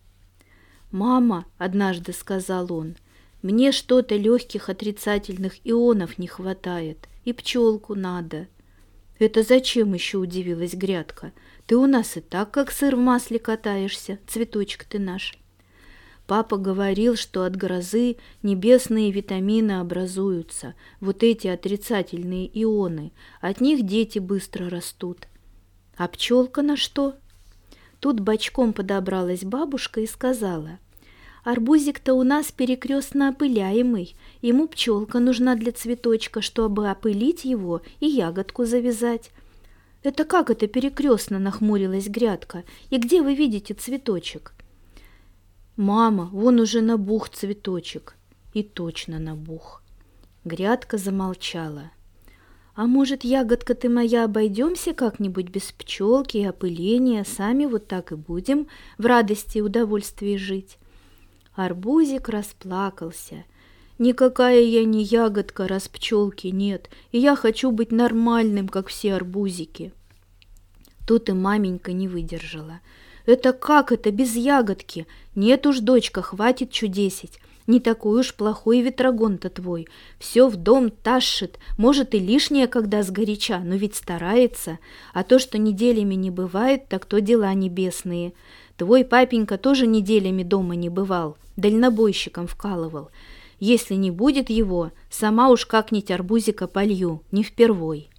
«Мама»,— 0.91 1.45
однажды 1.59 2.13
сказал 2.13 2.73
он,— 2.73 2.95
«мне 3.41 3.71
что-то 3.71 4.15
легких 4.15 4.69
отрицательных 4.69 5.55
ионов 5.63 6.17
не 6.17 6.27
хватает, 6.27 7.07
и 7.25 7.33
пчелку 7.33 7.95
надо». 7.95 8.47
«Это 9.19 9.43
зачем 9.43 9.93
еще?»– 9.93 10.17
удивилась 10.19 10.73
грядка. 10.73 11.33
«Ты 11.67 11.75
у 11.75 11.85
нас 11.85 12.15
и 12.17 12.21
так, 12.21 12.51
как 12.51 12.71
сыр 12.71 12.95
в 12.95 12.99
масле 12.99 13.37
катаешься, 13.37 14.19
цветочек 14.27 14.85
ты 14.85 14.97
наш». 14.97 15.37
Папа 16.29 16.57
говорил, 16.57 17.15
что 17.15 17.43
от 17.43 17.55
грозы 17.55 18.17
небесные 18.43 19.11
витамины 19.11 19.79
образуются, 19.79 20.75
вот 21.01 21.23
эти 21.23 21.47
отрицательные 21.47 22.47
ионы. 22.53 23.11
От 23.41 23.61
них 23.61 23.83
дети 23.83 24.19
быстро 24.19 24.69
растут. 24.69 25.27
А 25.97 26.07
пчелка 26.07 26.61
на 26.61 26.77
что? 26.77 27.15
Тут 27.99 28.19
бочком 28.19 28.73
подобралась 28.73 29.43
бабушка 29.43 30.01
и 30.01 30.05
сказала, 30.05 30.77
«Арбузик-то 31.49 32.13
у 32.13 32.21
нас 32.21 32.51
перекрестно 32.51 33.29
опыляемый, 33.29 34.15
ему 34.43 34.67
пчелка 34.67 35.17
нужна 35.17 35.55
для 35.55 35.71
цветочка, 35.71 36.43
чтобы 36.43 36.91
опылить 36.91 37.43
его 37.43 37.81
и 37.99 38.05
ягодку 38.05 38.65
завязать». 38.65 39.31
«Это 40.03 40.25
как 40.25 40.51
это 40.51 40.67
перекрестно?»– 40.67 41.39
нахмурилась 41.39 42.07
грядка. 42.07 42.65
«И 42.91 42.99
где 42.99 43.23
вы 43.23 43.33
видите 43.33 43.73
цветочек?» 43.73 44.53
«Мама, 45.75 46.29
вон 46.31 46.59
уже 46.59 46.81
набух 46.81 47.29
цветочек». 47.29 48.15
И 48.53 48.61
точно 48.61 49.17
набух. 49.17 49.81
Грядка 50.45 50.99
замолчала. 50.99 51.89
«А 52.75 52.85
может, 52.85 53.23
ягодка 53.23 53.73
ты 53.73 53.89
моя, 53.89 54.25
обойдемся 54.25 54.93
как-нибудь 54.93 55.49
без 55.49 55.71
пчелки 55.71 56.37
и 56.37 56.45
опыления, 56.45 57.23
сами 57.23 57.65
вот 57.65 57.87
так 57.87 58.11
и 58.11 58.15
будем 58.15 58.67
в 58.99 59.07
радости 59.07 59.57
и 59.57 59.61
удовольствии 59.61 60.35
жить?» 60.35 60.77
Арбузик 61.59 62.29
расплакался. 62.29 63.43
«Никакая 63.97 64.61
я 64.61 64.85
не 64.85 65.03
ягодка, 65.03 65.67
раз 65.67 65.89
пчелки 65.89 66.47
нет, 66.47 66.89
и 67.11 67.19
я 67.19 67.35
хочу 67.35 67.71
быть 67.71 67.91
нормальным, 67.91 68.69
как 68.69 68.87
все 68.87 69.13
арбузики». 69.13 69.91
Тут 71.05 71.27
и 71.27 71.33
маменька 71.33 71.91
не 71.91 72.07
выдержала– 72.07 72.79
это 73.29 73.53
как 73.53 73.91
это 73.91 74.09
без 74.09 74.35
ягодки? 74.35 75.05
Нет 75.35 75.67
уж, 75.67 75.81
дочка, 75.81 76.23
хватит 76.23 76.71
чудесить. 76.71 77.39
Не 77.67 77.79
такой 77.79 78.21
уж 78.21 78.33
плохой 78.33 78.81
ветрогон-то 78.81 79.51
твой. 79.51 79.87
Все 80.17 80.47
в 80.47 80.55
дом 80.55 80.89
тащит, 80.89 81.59
может 81.77 82.15
и 82.15 82.19
лишнее, 82.19 82.65
когда 82.65 83.03
сгоряча, 83.03 83.59
но 83.59 83.75
ведь 83.75 83.95
старается. 83.95 84.79
А 85.13 85.23
то, 85.23 85.37
что 85.37 85.59
неделями 85.59 86.15
не 86.15 86.31
бывает, 86.31 86.87
так 86.89 87.05
то 87.05 87.21
дела 87.21 87.53
небесные. 87.53 88.33
Твой 88.79 89.03
папенька 89.03 89.57
тоже 89.57 89.87
неделями 89.87 90.41
дома 90.41 90.73
не 90.73 90.87
бывал, 90.87 91.37
дальнобойщиком 91.57 92.47
вкалывал. 92.47 93.11
Если 93.59 93.95
не 93.95 94.09
будет 94.09 94.49
его, 94.49 94.93
сама 95.09 95.49
уж 95.49 95.65
как-нибудь 95.65 96.11
арбузика 96.11 96.65
полью, 96.65 97.21
не 97.29 97.43
впервой. 97.43 98.09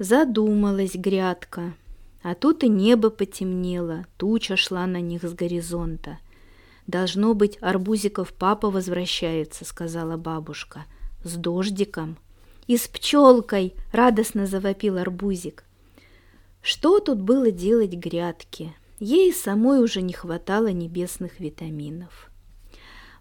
Задумалась 0.00 0.96
грядка. 0.96 1.74
А 2.24 2.34
тут 2.34 2.64
и 2.64 2.68
небо 2.68 3.08
потемнело, 3.08 4.04
туча 4.16 4.56
шла 4.56 4.84
на 4.88 5.00
них 5.00 5.22
с 5.22 5.32
горизонта. 5.32 6.18
«Должно 6.88 7.34
быть, 7.34 7.56
Арбузиков 7.60 8.32
папа 8.32 8.68
возвращается»,— 8.68 9.64
сказала 9.66 10.16
бабушка. 10.16 10.86
«С 11.22 11.36
дождиком». 11.36 12.16
«И 12.66 12.76
с 12.76 12.88
пчелкой!»— 12.88 13.74
радостно 13.92 14.46
завопил 14.46 14.98
Арбузик. 14.98 15.64
Что 16.62 17.00
тут 17.00 17.20
было 17.20 17.50
делать 17.50 17.94
грядке? 17.94 18.74
Ей 19.00 19.32
самой 19.32 19.82
уже 19.82 20.02
не 20.02 20.12
хватало 20.12 20.68
небесных 20.68 21.40
витаминов. 21.40 22.30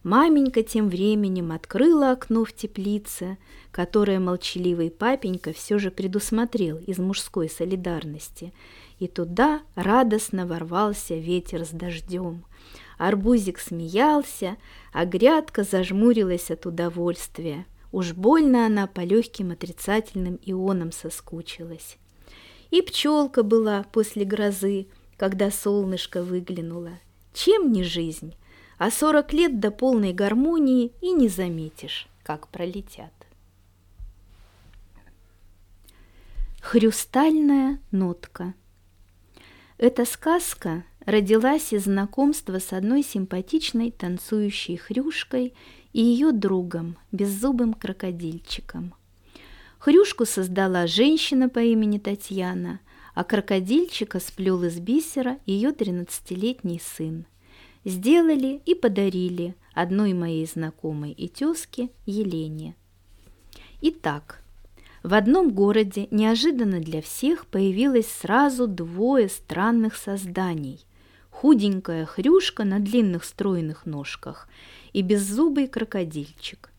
Маменька 0.04 0.62
тем 0.62 0.90
временем 0.90 1.54
открыла 1.54 2.12
окно 2.12 2.44
в 2.44 2.52
теплице, 2.54 3.38
которое 3.72 4.20
молчаливый 4.20 4.92
папенька 4.92 5.54
все 5.54 5.80
же 5.80 5.90
предусмотрел 5.90 6.78
из 6.78 7.00
мужской 7.00 7.50
солидарности, 7.50 8.54
и 9.00 9.08
туда 9.08 9.62
радостно 9.76 10.46
ворвался 10.46 11.16
ветер 11.16 11.66
с 11.66 11.70
дождем. 11.70 12.46
Арбузик 12.98 13.58
смеялся, 13.60 14.58
а 14.92 15.06
грядка 15.06 15.64
зажмурилась 15.64 16.52
от 16.52 16.66
удовольствия. 16.66 17.66
Уж 17.94 18.14
больно 18.14 18.66
она 18.66 18.86
по 18.88 19.02
легким 19.02 19.52
отрицательным 19.52 20.40
ионам 20.46 20.92
соскучилась. 20.92 21.98
И 22.70 22.82
пчелка 22.82 23.44
была 23.44 23.84
после 23.92 24.26
грозы, 24.26 24.88
когда 25.20 25.52
солнышко 25.52 26.24
выглянуло. 26.24 26.98
Чем 27.34 27.72
не 27.72 27.84
жизнь? 27.84 28.34
А 28.80 28.90
сорок 28.90 29.34
лет 29.34 29.60
до 29.60 29.70
полной 29.70 30.14
гармонии 30.14 30.94
и 31.02 31.12
не 31.12 31.28
заметишь, 31.28 32.08
как 32.24 32.48
пролетят. 32.48 33.14
Хрустальная 36.62 37.80
нотка– 37.92 38.54
эта 39.80 40.04
сказка 40.04 40.84
родилась 41.06 41.72
из 41.72 41.86
знакомства 41.86 42.60
с 42.60 42.74
одной 42.74 43.02
симпатичной 43.02 43.92
танцующей 43.92 44.76
хрюшкой 44.76 45.54
и 45.94 46.02
ее 46.02 46.34
другом, 46.34 46.98
беззубым 47.14 47.74
крокодильчиком. 47.74 48.94
Хрюшку 49.78 50.26
создала 50.26 50.86
женщина 50.86 51.48
по 51.48 51.60
имени 51.60 51.98
Татьяна, 51.98 52.82
а 53.16 53.24
крокодильчика 53.24 54.20
сплел 54.20 54.64
из 54.64 54.80
бисера 54.80 55.40
ее 55.46 55.72
тринадцатилетний 55.72 56.80
сын. 56.80 57.26
Сделали 57.86 58.62
и 58.66 58.76
подарили 58.76 59.56
одной 59.74 60.14
моей 60.14 60.46
знакомой 60.46 61.12
и 61.12 61.28
тезке 61.28 61.90
Елене. 62.06 62.76
Итак, 63.82 64.44
в 65.04 65.14
одном 65.14 65.52
городе 65.52 66.08
неожиданно 66.12 66.82
для 66.82 67.02
всех 67.02 67.46
появилось 67.46 68.08
сразу 68.08 68.68
двое 68.68 69.30
странных 69.30 69.96
созданий. 69.96 70.86
Худенькая 71.30 72.06
хрюшка 72.06 72.66
на 72.66 72.80
длинных 72.80 73.24
стройных 73.24 73.86
ножках 73.86 74.50
и 74.92 75.02
беззубый 75.02 75.68
крокодильчик. 75.68 76.70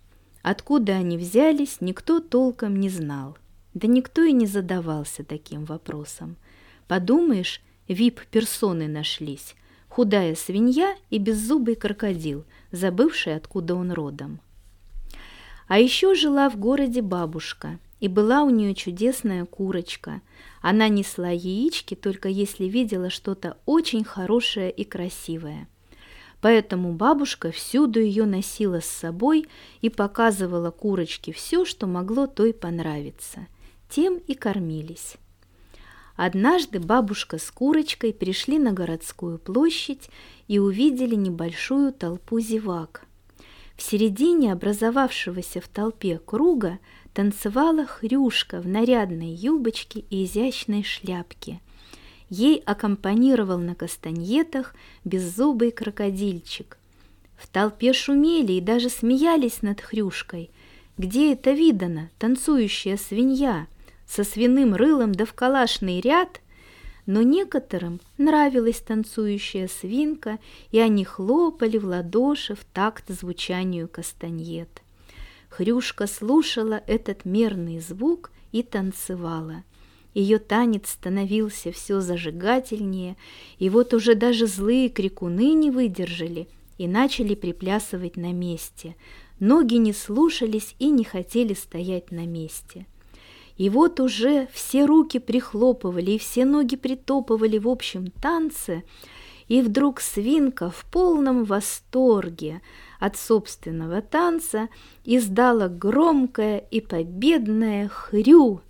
Откуда 0.42 0.92
они 0.96 1.16
взялись, 1.16 1.78
никто 1.80 2.20
толком 2.20 2.78
не 2.78 2.90
знал. 2.90 3.38
Да 3.74 3.86
никто 3.88 4.22
и 4.22 4.32
не 4.32 4.46
задавался 4.46 5.24
таким 5.24 5.64
вопросом. 5.64 6.36
Подумаешь, 6.88 7.60
вип-персоны 7.88 8.88
нашлись. 8.88 9.54
Худая 9.88 10.34
свинья 10.34 10.96
и 11.10 11.18
беззубый 11.18 11.74
крокодил, 11.74 12.44
забывший, 12.72 13.36
откуда 13.36 13.74
он 13.74 13.92
родом. 13.92 14.40
А 15.68 15.78
еще 15.78 16.14
жила 16.14 16.48
в 16.50 16.56
городе 16.56 17.02
бабушка– 17.02 17.78
и 18.00 18.08
была 18.08 18.42
у 18.42 18.50
нее 18.50 18.74
чудесная 18.74 19.44
курочка. 19.44 20.22
Она 20.62 20.88
несла 20.88 21.28
яички, 21.28 21.94
только 21.94 22.28
если 22.28 22.64
видела 22.64 23.10
что-то 23.10 23.58
очень 23.66 24.04
хорошее 24.04 24.70
и 24.70 24.84
красивое. 24.84 25.68
Поэтому 26.40 26.94
бабушка 26.94 27.52
всюду 27.52 28.00
ее 28.00 28.24
носила 28.24 28.80
с 28.80 28.86
собой 28.86 29.46
и 29.82 29.90
показывала 29.90 30.70
курочке 30.70 31.32
все, 31.32 31.66
что 31.66 31.86
могло 31.86 32.26
той 32.26 32.54
понравиться. 32.54 33.46
Тем 33.90 34.18
и 34.18 34.34
кормились. 34.34 35.16
Однажды 36.14 36.78
бабушка 36.78 37.38
с 37.38 37.50
курочкой 37.50 38.12
пришли 38.12 38.58
на 38.58 38.72
городскую 38.72 39.38
площадь 39.38 40.10
и 40.48 40.58
увидели 40.58 41.16
небольшую 41.16 41.92
толпу 41.92 42.38
зевак. 42.38 43.06
В 43.76 43.82
середине 43.82 44.52
образовавшегося 44.52 45.60
в 45.60 45.68
толпе 45.68 46.18
круга 46.18 46.78
танцевала 47.14 47.86
хрюшка 47.86 48.60
в 48.60 48.68
нарядной 48.68 49.30
юбочке 49.30 50.04
и 50.10 50.24
изящной 50.24 50.84
шляпке. 50.84 51.60
Ей 52.28 52.58
аккомпанировал 52.58 53.58
на 53.58 53.74
кастаньетах 53.74 54.74
беззубый 55.04 55.72
крокодильчик. 55.72 56.78
В 57.36 57.48
толпе 57.48 57.92
шумели 57.92 58.52
и 58.52 58.60
даже 58.60 58.88
смеялись 58.88 59.62
над 59.62 59.80
хрюшкой. 59.80 60.50
Где 60.98 61.32
это 61.32 61.52
видано, 61.52 62.10
танцующая 62.18 62.98
свинья, 62.98 63.66
со 64.10 64.24
свиным 64.24 64.74
рылом 64.74 65.12
да 65.12 65.24
в 65.24 65.34
калашный 65.34 66.00
ряд? 66.00 66.40
Но 67.06 67.22
некоторым 67.22 68.00
нравилась 68.18 68.80
танцующая 68.80 69.68
свинка, 69.68 70.38
и 70.72 70.80
они 70.80 71.04
хлопали 71.04 71.78
в 71.78 71.86
ладоши 71.86 72.54
в 72.54 72.64
такт 72.64 73.04
звучанию 73.08 73.88
кастаньет. 73.88 74.82
Хрюшка 75.48 76.06
слушала 76.06 76.82
этот 76.86 77.24
мерный 77.24 77.78
звук 77.78 78.32
и 78.52 78.62
танцевала. 78.62 79.62
Ее 80.12 80.38
танец 80.38 80.90
становился 80.90 81.70
все 81.70 82.00
зажигательнее, 82.00 83.16
и 83.58 83.68
вот 83.68 83.94
уже 83.94 84.16
даже 84.16 84.46
злые 84.46 84.88
крикуны 84.88 85.52
не 85.54 85.70
выдержали 85.70 86.48
и 86.78 86.88
начали 86.88 87.36
приплясывать 87.36 88.16
на 88.16 88.32
месте. 88.32 88.96
Ноги 89.38 89.76
не 89.76 89.92
слушались 89.92 90.74
и 90.80 90.90
не 90.90 91.04
хотели 91.04 91.54
стоять 91.54 92.10
на 92.10 92.26
месте. 92.26 92.86
И 93.60 93.68
вот 93.68 94.00
уже 94.00 94.48
все 94.52 94.86
руки 94.86 95.18
прихлопывали 95.18 96.12
и 96.12 96.18
все 96.18 96.44
ноги 96.44 96.76
притопывали 96.76 97.58
в 97.58 97.68
общем 97.68 98.10
танце, 98.10 98.84
и 99.48 99.60
вдруг 99.60 100.00
свинка 100.00 100.70
в 100.70 100.84
полном 100.90 101.44
восторге– 101.44 102.62
от 103.00 103.16
собственного 103.16 104.02
танца 104.02 104.68
издала 105.04 105.68
громкое 105.68 106.58
и 106.58 106.80
победное 106.80 107.88
хрю. 107.88 108.60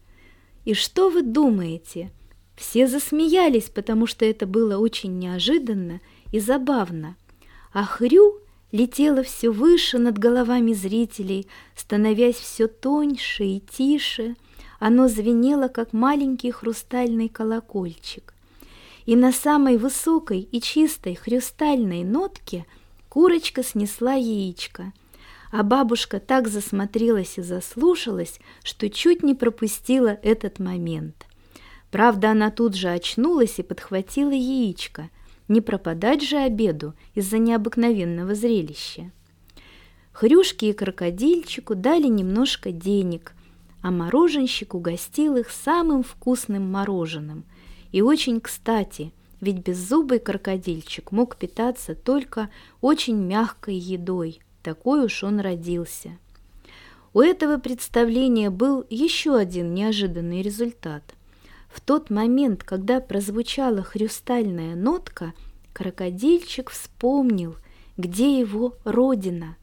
И 0.65 0.73
что 0.73 1.11
вы 1.11 1.23
думаете? 1.23 2.13
Все 2.57 2.87
засмеялись, 2.87 3.69
потому 3.69 4.07
что 4.07 4.25
это 4.25 4.47
было 4.47 4.79
очень 4.79 5.19
неожиданно 5.19 6.01
и 6.33 6.39
забавно. 6.39 7.17
А 7.73 7.85
Хрю 7.85 8.39
летела 8.71 9.23
все 9.25 9.51
выше 9.51 9.99
над 9.99 10.17
головами 10.17 10.73
зрителей, 10.75 11.49
становясь 11.75 12.37
все 12.37 12.69
тоньше 12.69 13.45
и 13.45 13.61
тише. 13.61 14.37
Оно 14.81 15.09
звенело, 15.09 15.69
как 15.69 15.93
маленький 15.93 16.51
хрустальный 16.51 17.29
колокольчик. 17.29 18.33
И 19.05 19.15
на 19.15 19.31
самой 19.31 19.77
высокой 19.77 20.41
и 20.41 20.61
чистой 20.61 21.15
хрустальной 21.15 22.03
нотке 22.03 22.65
курочка 23.11 23.63
снесла 23.63 24.15
яичко. 24.15 24.93
А 25.53 25.63
бабушка 25.63 26.19
так 26.19 26.49
засмотрелась 26.49 27.37
и 27.37 27.43
заслушалась, 27.43 28.41
что 28.65 28.89
чуть 28.89 29.23
не 29.23 29.35
пропустила 29.35 30.19
этот 30.23 30.59
момент. 30.59 31.27
Правда, 31.91 32.31
она 32.31 32.51
тут 32.51 32.75
же 32.75 32.89
очнулась 32.89 33.59
и 33.59 33.63
подхватила 33.63 34.31
яичко. 34.31 35.11
Не 35.49 35.61
пропадать 35.61 36.23
же 36.23 36.39
обеду 36.39 36.95
из-за 37.15 37.37
необыкновенного 37.37 38.35
зрелища. 38.35 39.11
Хрюшке 40.13 40.71
и 40.71 40.73
крокодильчику 40.73 41.75
дали 41.75 42.07
немножко 42.07 42.71
денег, 42.71 43.35
а 43.83 43.91
мороженщик 43.91 44.75
угостил 44.75 45.37
их 45.37 45.51
самым 45.51 46.03
вкусным 46.03 46.71
мороженым. 46.71 47.45
И 47.93 48.03
очень 48.03 48.41
кстати, 48.41 49.13
ведь 49.41 49.59
беззубый 49.59 50.19
крокодильчик 50.19 51.13
мог 51.13 51.37
питаться 51.37 51.95
только 51.95 52.51
очень 52.81 53.17
мягкой 53.17 53.77
едой, 53.77 54.41
такой 54.63 55.05
уж 55.05 55.23
он 55.25 55.41
родился. 55.41 56.11
У 57.13 57.21
этого 57.21 57.59
представления 57.59 58.51
был 58.51 58.85
еще 58.89 59.37
один 59.37 59.75
неожиданный 59.75 60.43
результат– 60.43 61.03
в 61.73 61.81
тот 61.81 62.11
момент, 62.11 62.65
когда 62.65 63.01
прозвучала 63.01 63.83
хрустальная 63.83 64.75
нотка, 64.75 65.33
крокодильчик 65.73 66.71
вспомнил, 66.71 67.57
где 67.97 68.39
его 68.39 68.75
родина. 68.85 69.57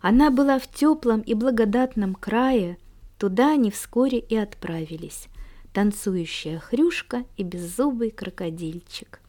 Она 0.00 0.30
была 0.30 0.58
в 0.60 0.68
теплом 0.68 1.20
и 1.20 1.34
благодатном 1.34 2.14
крае, 2.14 2.78
туда 3.18 3.52
они 3.52 3.70
вскоре 3.70 4.18
и 4.18 4.36
отправились, 4.36 5.28
танцующая 5.72 6.58
хрюшка 6.58 7.24
и 7.36 7.42
беззубый 7.42 8.10
крокодильчик. 8.10 9.20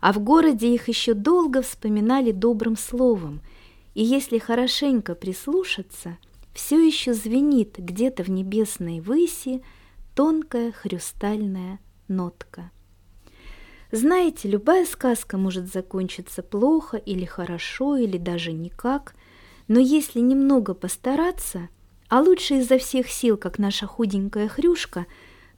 А 0.00 0.12
в 0.12 0.18
городе 0.18 0.74
их 0.74 0.88
еще 0.88 1.14
долго 1.14 1.62
вспоминали 1.62 2.32
добрым 2.32 2.76
словом, 2.76 3.40
и 3.94 4.02
если 4.02 4.38
хорошенько 4.38 5.14
прислушаться, 5.14 6.18
все 6.52 6.84
еще 6.84 7.12
звенит 7.12 7.76
где-то 7.78 8.22
в 8.22 8.30
небесной 8.30 9.00
выси 9.00 9.62
тонкая 10.14 10.72
хрустальная 10.72 11.78
нотка. 12.08 12.70
Знаете, 13.92 14.48
любая 14.48 14.84
сказка 14.84 15.38
может 15.38 15.72
закончиться 15.72 16.42
плохо 16.42 16.96
или 16.96 17.24
хорошо, 17.24 17.96
или 17.96 18.18
даже 18.18 18.52
никак, 18.52 19.14
но 19.68 19.78
если 19.78 20.20
немного 20.20 20.74
постараться, 20.74 21.68
а 22.08 22.20
лучше 22.20 22.54
изо 22.58 22.78
всех 22.78 23.08
сил, 23.08 23.36
как 23.36 23.58
наша 23.58 23.86
худенькая 23.86 24.48
хрюшка, 24.48 25.06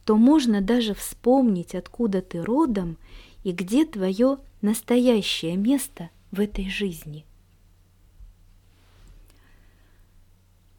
то 0.05 0.17
можно 0.17 0.61
даже 0.61 0.95
вспомнить, 0.95 1.75
откуда 1.75 2.23
ты 2.23 2.43
родом 2.43 2.97
и 3.45 3.53
где 3.53 3.85
твое 3.85 4.39
настоящее 4.63 5.57
место 5.57 6.11
в 6.31 6.41
этой 6.41 6.69
жизни. 6.69 7.25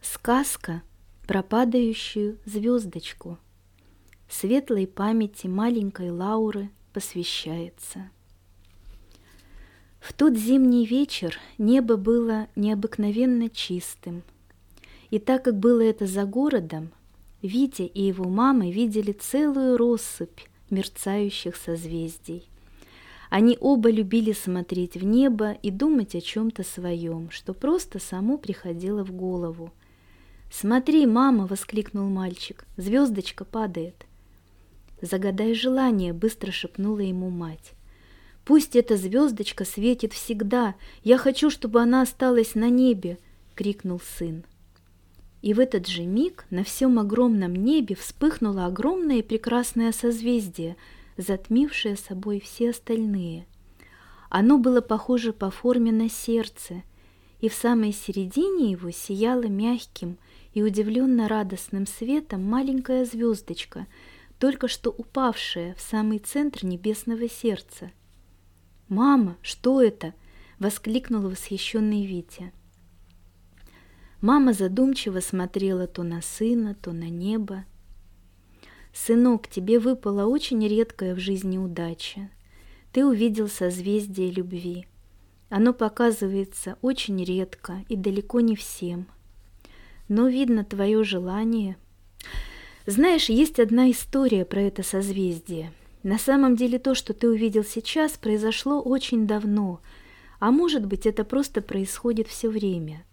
Сказка 0.01 0.81
про 1.27 1.43
падающую 1.43 2.39
звездочку– 2.45 3.37
светлой 4.29 4.87
памяти 4.87 5.47
маленькой 5.47 6.11
Лауры 6.11 6.69
посвящается. 6.93 8.09
В 9.99 10.13
тот 10.13 10.37
зимний 10.37 10.85
вечер 10.85 11.37
небо 11.57 11.97
было 11.97 12.47
необыкновенно 12.55 13.49
чистым, 13.49 14.23
и 15.11 15.19
так 15.19 15.43
как 15.45 15.57
было 15.57 15.81
это 15.81 16.05
за 16.05 16.25
городом, 16.25 16.91
Витя 17.41 17.83
и 17.83 18.03
его 18.03 18.25
мама 18.25 18.69
видели 18.69 19.13
целую 19.13 19.77
россыпь 19.77 20.41
мерцающих 20.69 21.55
созвездий. 21.55 22.49
Они 23.29 23.57
оба 23.59 23.89
любили 23.91 24.33
смотреть 24.33 24.95
в 24.95 25.03
небо 25.03 25.51
и 25.51 25.69
думать 25.71 26.15
о 26.15 26.21
чем-то 26.21 26.63
своем, 26.63 27.29
что 27.29 27.53
просто 27.53 27.99
само 27.99 28.37
приходило 28.37 29.05
в 29.05 29.11
голову. 29.11 29.71
«Смотри, 30.51 31.05
мама!»— 31.05 31.45
воскликнул 31.49 32.09
мальчик. 32.09 32.65
«Звездочка 32.75 33.45
падает!» 33.45 34.05
«Загадай 34.99 35.53
желание»,— 35.53 36.11
быстро 36.13 36.51
шепнула 36.51 36.99
ему 36.99 37.29
мать. 37.29 37.73
«Пусть 38.45 38.75
эта 38.75 38.97
звездочка 38.97 39.63
светит 39.63 40.11
всегда. 40.13 40.73
Я 41.03 41.19
хочу, 41.19 41.51
чтобы 41.51 41.81
она 41.81 42.01
осталась 42.01 42.55
на 42.55 42.69
небе»,— 42.69 43.19
крикнул 43.55 44.01
сын. 44.17 44.43
И 45.41 45.53
в 45.53 45.59
этот 45.59 45.87
же 45.87 46.03
миг 46.03 46.45
на 46.49 46.63
всем 46.63 46.99
огромном 46.99 47.55
небе 47.55 47.95
вспыхнуло 47.95 48.65
огромное 48.65 49.17
и 49.17 49.21
прекрасное 49.21 49.91
созвездие, 49.91 50.75
затмившее 51.17 51.95
собой 51.95 52.39
все 52.39 52.71
остальные. 52.71 53.45
Оно 54.29 54.57
было 54.57 54.81
похоже 54.81 55.33
по 55.33 55.49
форме 55.49 55.91
на 55.91 56.09
сердце, 56.09 56.83
и 57.39 57.47
в 57.47 57.53
самой 57.53 57.93
середине 57.93 58.71
его 58.71 58.91
сияла 58.91 59.47
мягким 59.47 60.17
и 60.53 60.61
удивленно 60.61 61.27
радостным 61.27 61.87
светом 61.87 62.43
маленькая 62.43 63.05
звездочка— 63.05 63.87
только 64.39 64.69
что 64.69 64.89
упавшая 64.89 65.75
в 65.75 65.81
самый 65.81 66.19
центр 66.19 66.65
небесного 66.65 67.29
сердца. 67.29 67.91
«Мама, 68.87 69.37
что 69.41 69.81
это?»— 69.81 70.13
воскликнул 70.59 71.21
восхищенный 71.23 72.05
Витя. 72.05 72.51
Мама 74.21 74.53
задумчиво 74.53 75.19
смотрела 75.19 75.87
то 75.87 76.03
на 76.03 76.21
сына, 76.21 76.75
то 76.81 76.91
на 76.91 77.09
небо. 77.09 77.65
«Сынок, 78.93 79.47
тебе 79.47 79.79
выпала 79.79 80.25
очень 80.25 80.67
редкая 80.67 81.15
в 81.15 81.19
жизни 81.19 81.57
удача. 81.57 82.29
Ты 82.91 83.05
увидел 83.05 83.47
созвездие 83.47 84.31
любви. 84.31 84.87
Оно 85.49 85.73
показывается 85.73 86.77
очень 86.81 87.23
редко 87.23 87.85
и 87.87 87.95
далеко 87.95 88.39
не 88.39 88.55
всем. 88.55 89.07
Но, 90.07 90.27
видно, 90.27 90.65
твое 90.65 91.03
желание 91.03 91.77
знаешь, 92.89 93.29
есть 93.29 93.59
одна 93.59 93.91
история 93.91 94.45
про 94.45 94.61
это 94.61 94.81
созвездие. 94.81 95.71
На 96.01 96.17
самом 96.17 96.55
деле 96.55 96.79
то, 96.79 96.95
что 96.95 97.13
ты 97.13 97.29
увидел 97.29 97.63
сейчас, 97.63 98.13
произошло 98.13 98.81
очень 98.81 99.27
давно, 99.27 99.79
а 100.39 100.49
может 100.49 100.87
быть, 100.87 101.05
это 101.05 101.23
просто 101.23 101.61
происходит 101.61 102.27
все 102.27 102.49
время. 102.49 103.05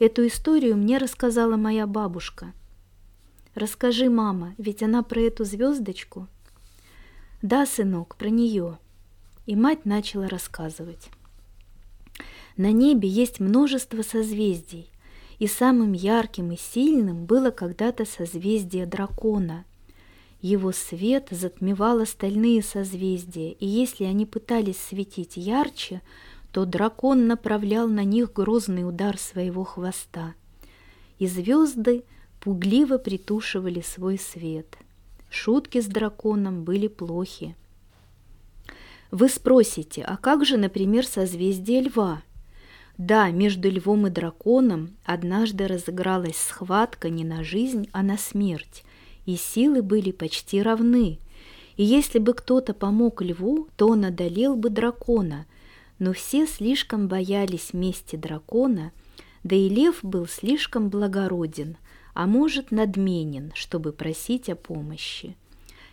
Эту 0.00 0.26
историю 0.26 0.78
мне 0.78 0.96
рассказала 0.96 1.56
моя 1.56 1.86
бабушка. 1.86 2.54
Расскажи, 3.54 4.08
мама, 4.08 4.54
ведь 4.56 4.82
она 4.82 5.02
про 5.02 5.20
эту 5.20 5.44
звездочку. 5.44 6.26
Да, 7.42 7.66
сынок, 7.66 8.16
про 8.16 8.30
нее. 8.30 8.78
И 9.44 9.54
мать 9.54 9.84
начала 9.84 10.26
рассказывать. 10.26 11.10
На 12.56 12.72
небе 12.72 13.10
есть 13.10 13.40
множество 13.40 14.00
созвездий, 14.00 14.88
и 15.38 15.46
самым 15.46 15.92
ярким 15.92 16.50
и 16.50 16.56
сильным 16.56 17.26
было 17.26 17.50
когда-то 17.50 18.06
созвездие 18.06 18.86
дракона. 18.86 19.66
Его 20.40 20.72
свет 20.72 21.28
затмевал 21.30 22.00
остальные 22.00 22.62
созвездия, 22.62 23.52
и 23.52 23.66
если 23.66 24.04
они 24.04 24.24
пытались 24.24 24.78
светить 24.78 25.36
ярче, 25.36 26.00
то 26.52 26.64
дракон 26.64 27.26
направлял 27.26 27.88
на 27.88 28.04
них 28.04 28.32
грозный 28.32 28.88
удар 28.88 29.18
своего 29.18 29.64
хвоста. 29.64 30.34
И 31.18 31.26
звезды 31.26 32.04
пугливо 32.40 32.98
притушивали 32.98 33.80
свой 33.80 34.18
свет. 34.18 34.78
Шутки 35.30 35.80
с 35.80 35.86
драконом 35.86 36.64
были 36.64 36.88
плохи. 36.88 37.54
Вы 39.10 39.28
спросите, 39.28 40.02
а 40.02 40.16
как 40.16 40.44
же, 40.44 40.56
например, 40.56 41.06
созвездие 41.06 41.82
льва– 41.82 42.22
да, 43.00 43.30
между 43.30 43.70
львом 43.70 44.08
и 44.08 44.10
драконом 44.10 44.90
однажды 45.06 45.66
разыгралась 45.66 46.36
схватка 46.36 47.08
не 47.08 47.24
на 47.24 47.42
жизнь, 47.42 47.88
а 47.92 48.02
на 48.02 48.18
смерть, 48.18 48.84
и 49.24 49.36
силы 49.36 49.80
были 49.80 50.10
почти 50.10 50.60
равны. 50.60 51.18
И 51.78 51.82
если 51.82 52.18
бы 52.18 52.34
кто-то 52.34 52.74
помог 52.74 53.22
льву, 53.22 53.68
то 53.78 53.88
он 53.88 54.04
одолел 54.04 54.54
бы 54.54 54.68
дракона, 54.68 55.46
но 56.00 56.12
все 56.12 56.48
слишком 56.48 57.06
боялись 57.06 57.72
мести 57.72 58.16
дракона, 58.16 58.90
да 59.44 59.54
и 59.54 59.68
лев 59.68 60.00
был 60.02 60.26
слишком 60.26 60.88
благороден, 60.88 61.76
а 62.12 62.26
может 62.26 62.72
надменен, 62.72 63.52
чтобы 63.54 63.92
просить 63.92 64.48
о 64.48 64.56
помощи. 64.56 65.36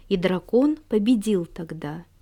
И 0.09 0.17
дракон 0.17 0.77
победил 0.89 1.45
тогда– 1.45 2.05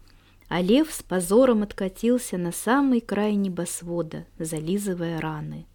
а 0.47 0.61
лев 0.61 0.91
с 0.91 1.01
позором 1.01 1.63
откатился 1.63 2.37
на 2.37 2.51
самый 2.51 3.01
край 3.01 3.35
небосвода, 3.35 4.25
зализывая 4.37 5.19
раны. 5.19 5.65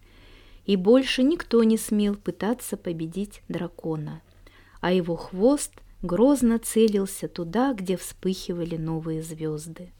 И 0.65 0.75
больше 0.75 1.23
никто 1.23 1.63
не 1.63 1.77
смел 1.77 2.15
пытаться 2.15 2.77
победить 2.77 3.41
дракона, 3.49 4.21
а 4.79 4.93
его 4.93 5.15
хвост 5.15 5.73
грозно 6.01 6.59
целился 6.59 7.27
туда, 7.27 7.73
где 7.73 7.97
вспыхивали 7.97 8.77
новые 8.77 9.21
звезды. 9.21 9.91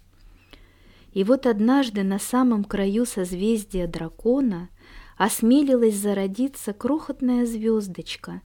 И 1.14 1.24
вот 1.24 1.46
однажды 1.46 2.04
на 2.04 2.20
самом 2.20 2.64
краю 2.64 3.06
созвездия 3.06 3.88
дракона 3.88 4.70
осмелилась 5.18 5.96
зародиться 5.96 6.74
крохотная 6.74 7.46
звездочка. 7.46 8.42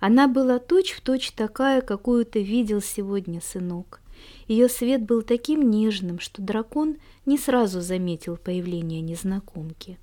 Она 0.00 0.28
была 0.28 0.58
точь-в-точь 0.58 1.30
точь 1.30 1.30
такая, 1.32 1.80
какую 1.80 2.26
ты 2.26 2.42
видел 2.42 2.82
сегодня, 2.82 3.40
сынок. 3.40 4.02
Ее 4.46 4.68
свет 4.68 5.02
был 5.02 5.22
таким 5.22 5.70
нежным, 5.70 6.18
что 6.18 6.42
дракон 6.42 6.96
не 7.24 7.38
сразу 7.38 7.80
заметил 7.80 8.36
появление 8.36 9.00
незнакомки. 9.00 9.98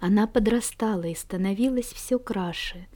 Она 0.00 0.26
подрастала 0.26 1.04
и 1.04 1.14
становилась 1.14 1.86
все 1.86 2.18
краше. 2.18 2.86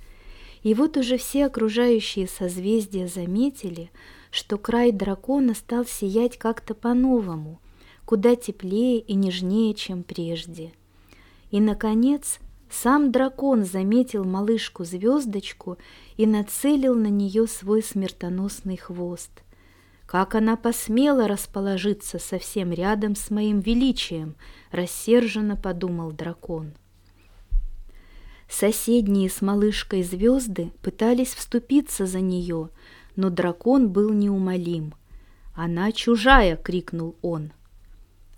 И 0.62 0.74
вот 0.74 0.96
уже 0.96 1.16
все 1.16 1.46
окружающие 1.46 2.28
созвездия 2.28 3.06
заметили, 3.06 3.90
что 4.30 4.58
край 4.58 4.92
дракона 4.92 5.54
стал 5.54 5.86
сиять 5.86 6.36
как-то 6.36 6.74
по-новому, 6.74 7.60
куда 8.08 8.36
теплее 8.36 9.00
и 9.00 9.12
нежнее, 9.12 9.74
чем 9.74 10.02
прежде. 10.02 10.72
И, 11.50 11.60
наконец, 11.60 12.38
сам 12.70 13.12
дракон 13.12 13.66
заметил 13.66 14.24
малышку-звездочку 14.24 15.76
и 16.16 16.24
нацелил 16.24 16.94
на 16.94 17.08
нее 17.08 17.46
свой 17.46 17.82
смертоносный 17.82 18.78
хвост. 18.78 19.42
Как 20.06 20.34
она 20.34 20.56
посмела 20.56 21.28
расположиться 21.28 22.18
совсем 22.18 22.72
рядом 22.72 23.14
с 23.14 23.28
моим 23.28 23.60
величием, 23.60 24.36
рассерженно 24.70 25.54
подумал 25.54 26.10
дракон. 26.10 26.72
Соседние 28.48 29.28
с 29.28 29.42
малышкой 29.42 30.02
звезды 30.02 30.72
пытались 30.80 31.34
вступиться 31.34 32.06
за 32.06 32.20
нее, 32.20 32.70
но 33.16 33.28
дракон 33.28 33.90
был 33.90 34.14
неумолим. 34.14 34.94
«Она 35.54 35.92
чужая!»— 35.92 36.56
крикнул 36.64 37.14
он. 37.20 37.52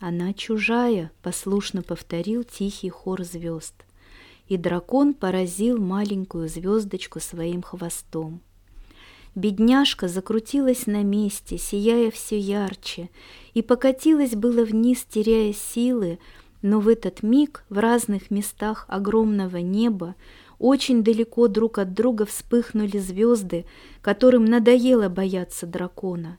«Она 0.01 0.32
чужая!»— 0.32 1.12
послушно 1.22 1.82
повторил 1.82 2.42
тихий 2.42 2.88
хор 2.88 3.22
звезд. 3.22 3.74
И 4.48 4.57
дракон 4.57 5.12
поразил 5.12 5.78
маленькую 5.78 6.48
звездочку 6.48 7.20
своим 7.20 7.62
хвостом. 7.62 8.40
Бедняжка 9.34 10.09
закрутилась 10.09 10.86
на 10.86 11.05
месте, 11.05 11.59
сияя 11.59 12.11
все 12.11 12.38
ярче, 12.38 13.11
и 13.53 13.61
покатилась 13.61 14.34
было 14.34 14.64
вниз, 14.64 15.05
теряя 15.05 15.53
силы, 15.53 16.18
но 16.62 16.80
в 16.80 16.88
этот 16.88 17.22
миг 17.22 17.64
в 17.68 17.78
разных 17.78 18.30
местах 18.30 18.86
огромного 18.88 19.59
неба 19.59 20.14
очень 20.59 21.05
далеко 21.05 21.46
друг 21.46 21.78
от 21.78 21.92
друга 21.92 22.24
вспыхнули 22.24 22.98
звезды, 22.98 23.66
которым 24.01 24.46
надоело 24.46 25.11
бояться 25.11 25.66
дракона. 25.66 26.38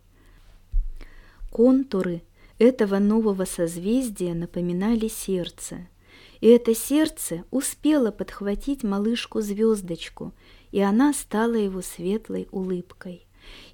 Контуры 1.51 2.24
этого 2.64 2.99
нового 2.99 3.45
созвездия 3.45 4.34
напоминали 4.34 5.07
сердце, 5.07 5.88
и 6.39 6.47
это 6.47 6.76
сердце 6.76 7.43
успело 7.51 8.12
подхватить 8.12 8.84
малышку-звездочку, 8.84 10.34
и 10.72 10.80
она 10.80 11.14
стала 11.14 11.55
его 11.55 11.82
светлой 11.82 12.47
улыбкой. 12.51 13.26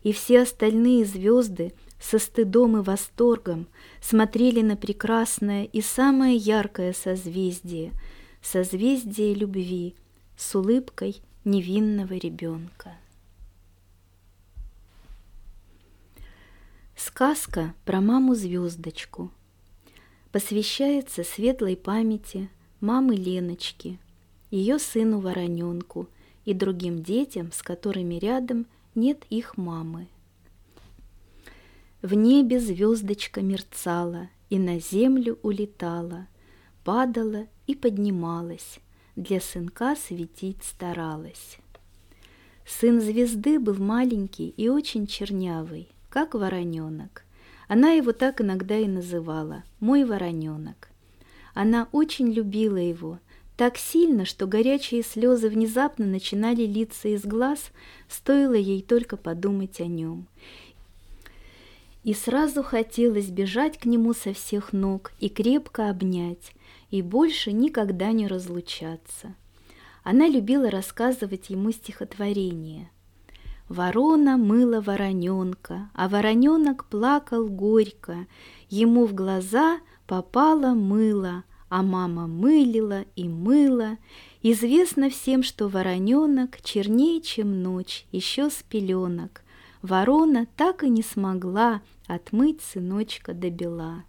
И 0.04 0.12
все 0.12 0.42
остальные 0.42 1.06
звезды– 1.06 1.74
со 2.00 2.20
стыдом 2.20 2.78
и 2.78 2.82
восторгом 2.82 3.68
смотрели 4.02 4.62
на 4.62 4.76
прекрасное 4.76 5.66
и 5.66 5.82
самое 5.82 6.36
яркое 6.36 6.94
созвездие, 6.94 7.92
созвездие 8.42 9.34
любви 9.34 9.96
с 10.36 10.56
улыбкой 10.56 11.22
невинного 11.44 12.14
ребенка. 12.14 12.96
Сказка 17.00 17.76
про 17.86 18.02
маму-звездочку 18.02 19.30
посвящается 20.32 21.24
светлой 21.24 21.78
памяти 21.78 22.50
мамы 22.82 23.16
Леночки, 23.16 24.00
ее 24.50 24.80
сыну 24.80 25.20
Вороненку 25.20 26.10
и 26.43 26.56
другим 26.56 27.04
детям, 27.04 27.52
с 27.52 27.62
которыми 27.62 28.16
рядом 28.16 28.66
нет 28.95 29.26
их 29.30 29.58
мамы. 29.58 30.08
В 32.02 32.16
небе 32.16 32.60
звездочка 32.60 33.41
мерцала 33.41 34.30
и 34.50 34.58
на 34.58 34.80
землю 34.80 35.38
улетала, 35.43 36.26
падала 36.84 37.45
и 37.68 37.76
поднималась, 37.76 38.80
для 39.16 39.39
сынка 39.39 39.95
светить 39.95 40.64
старалась. 40.64 41.60
Сын 42.66 43.00
звезды 43.00 43.60
был 43.60 43.76
маленький 43.76 44.50
и 44.50 44.68
очень 44.68 45.06
чернявый, 45.06 45.89
как 46.18 46.34
вороненок. 46.34 47.26
Она 47.68 47.91
его 47.91 48.11
так 48.11 48.41
иногда 48.41 48.76
и 48.76 48.88
называла 48.88 49.63
«мой 49.80 50.03
вороненок». 50.03 50.89
Она 51.53 51.89
очень 51.91 52.32
любила 52.32 52.78
его, 52.78 53.20
так 53.55 53.78
сильно, 53.78 54.26
что 54.26 54.47
горячие 54.47 55.03
слезы 55.03 55.47
внезапно 55.47 56.07
начинали 56.07 56.63
литься 56.63 57.09
из 57.09 57.24
глаз, 57.24 57.70
стоило 58.09 58.55
ей 58.55 58.82
только 58.82 59.15
подумать 59.15 59.80
о 59.80 59.86
нем 59.86 60.26
и 62.03 62.15
сразу 62.15 62.63
хотелось 62.63 63.28
бежать 63.28 63.78
к 63.78 63.86
нему 63.86 64.13
со 64.15 64.34
всех 64.34 64.74
ног 64.74 65.11
и 65.20 65.30
крепко 65.30 65.91
обнять, 65.91 66.53
и 66.89 67.03
больше 67.03 67.51
никогда 67.51 68.11
не 68.11 68.26
разлучаться. 68.26 69.36
Она 70.03 70.28
любила 70.28 70.72
рассказывать 70.72 71.51
ему 71.51 71.72
стихотворения. 71.72 72.89
Ворона 73.70 74.38
мыла 74.38 74.80
вороненка, 74.80 75.89
а 75.93 76.07
вороненок 76.07 76.86
плакал 76.86 77.47
горько, 77.47 78.28
ему 78.70 79.05
в 79.05 79.13
глаза 79.13 79.80
попало 80.05 80.74
мыло, 80.74 81.43
а 81.70 81.84
мама 81.84 82.28
мылила 82.28 83.03
и 83.15 83.28
мыла. 83.28 83.97
Известно 84.41 85.09
всем, 85.09 85.43
что 85.43 85.68
вороненок 85.68 86.61
чернее, 86.61 87.22
чем 87.22 87.61
ночь, 87.61 88.05
еще 88.11 88.49
с 88.49 88.63
пеленок. 88.63 89.41
Ворона 89.82 90.47
так 90.55 90.84
и 90.84 90.89
не 90.89 91.03
смогла 91.03 91.82
отмыть 92.07 92.61
сыночка 92.61 93.34
до 93.34 93.49
бела. 93.49 94.05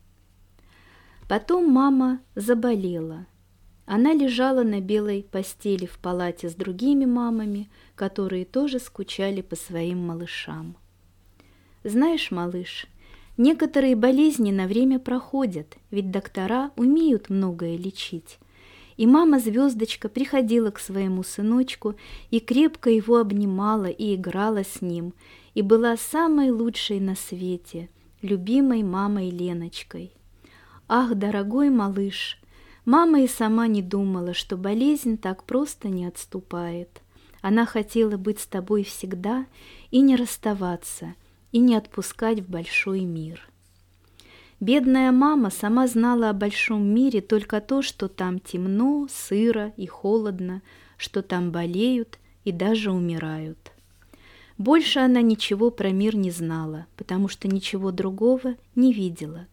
Потом 1.28 1.68
мама 1.68 2.20
заболела. 2.36 3.26
Она 3.91 4.12
лежала 4.12 4.64
на 4.64 4.82
белой 4.82 5.22
постели 5.22 5.86
в 5.86 5.99
палате 5.99 6.51
с 6.51 6.55
другими 6.55 7.07
мамами, 7.07 7.70
которые 7.95 8.45
тоже 8.45 8.80
скучали 8.80 9.41
по 9.41 9.57
своим 9.57 10.07
малышам. 10.07 10.76
Знаешь, 11.84 12.30
малыш, 12.30 12.84
некоторые 13.39 13.97
болезни 13.97 14.51
на 14.51 14.66
время 14.66 14.99
проходят, 14.99 15.78
ведь 15.91 16.11
доктора 16.11 16.70
умеют 16.76 17.30
многое 17.30 17.78
лечить. 17.78 18.39
И 18.99 19.07
мама-звездочка 19.07 20.11
приходила 20.11 20.70
к 20.70 20.80
своему 20.80 21.22
сыночку 21.22 21.95
и 22.30 22.41
крепко 22.41 22.91
его 22.91 23.16
обнимала 23.16 23.86
и 23.86 24.16
играла 24.16 24.64
с 24.64 24.82
ним, 24.82 25.14
и 25.55 25.62
была 25.62 25.97
самой 25.97 26.51
лучшей 26.51 27.01
на 27.01 27.14
свете, 27.14 27.89
любимой 28.20 28.82
мамой 28.82 29.30
Леночкой. 29.30 30.12
Ах, 30.89 31.14
дорогой 31.14 31.70
малыш, 31.70 32.38
мама 32.89 33.20
и 33.20 33.28
сама 33.28 33.66
не 33.66 33.82
думала, 33.82 34.32
что 34.32 34.57
болезнь 34.57 35.18
так 35.18 35.45
просто 35.45 35.89
не 35.89 36.07
отступает. 36.07 37.03
Она 37.43 37.66
хотела 37.66 38.16
быть 38.16 38.41
с 38.41 38.47
тобой 38.47 38.82
всегда 38.82 39.45
и 39.91 40.01
не 40.01 40.16
расставаться, 40.16 41.14
и 41.53 41.59
не 41.59 41.76
отпускать 41.76 42.41
в 42.41 42.49
большой 42.49 43.03
мир. 43.03 43.47
Бедная 44.59 45.12
мама 45.12 45.51
сама 45.51 45.86
знала 45.86 46.30
о 46.30 46.32
большом 46.32 46.82
мире 46.82 47.20
только 47.20 47.61
то, 47.61 47.82
что 47.82 48.09
там 48.09 48.41
темно, 48.41 49.07
сыро 49.11 49.74
и 49.76 49.86
холодно, 49.86 50.62
что 50.97 51.20
там 51.20 51.53
болеют 51.53 52.18
и 52.45 52.53
даже 52.53 52.91
умирают. 52.91 53.70
Больше 54.57 55.01
она 55.01 55.20
ничего 55.20 55.70
про 55.70 55.91
мир 55.91 56.16
не 56.16 56.30
знала, 56.30 56.86
потому 56.97 57.28
что 57.28 57.49
ничего 57.49 57.93
другого 57.93 58.55
не 58.74 58.95
видела. 58.95 59.47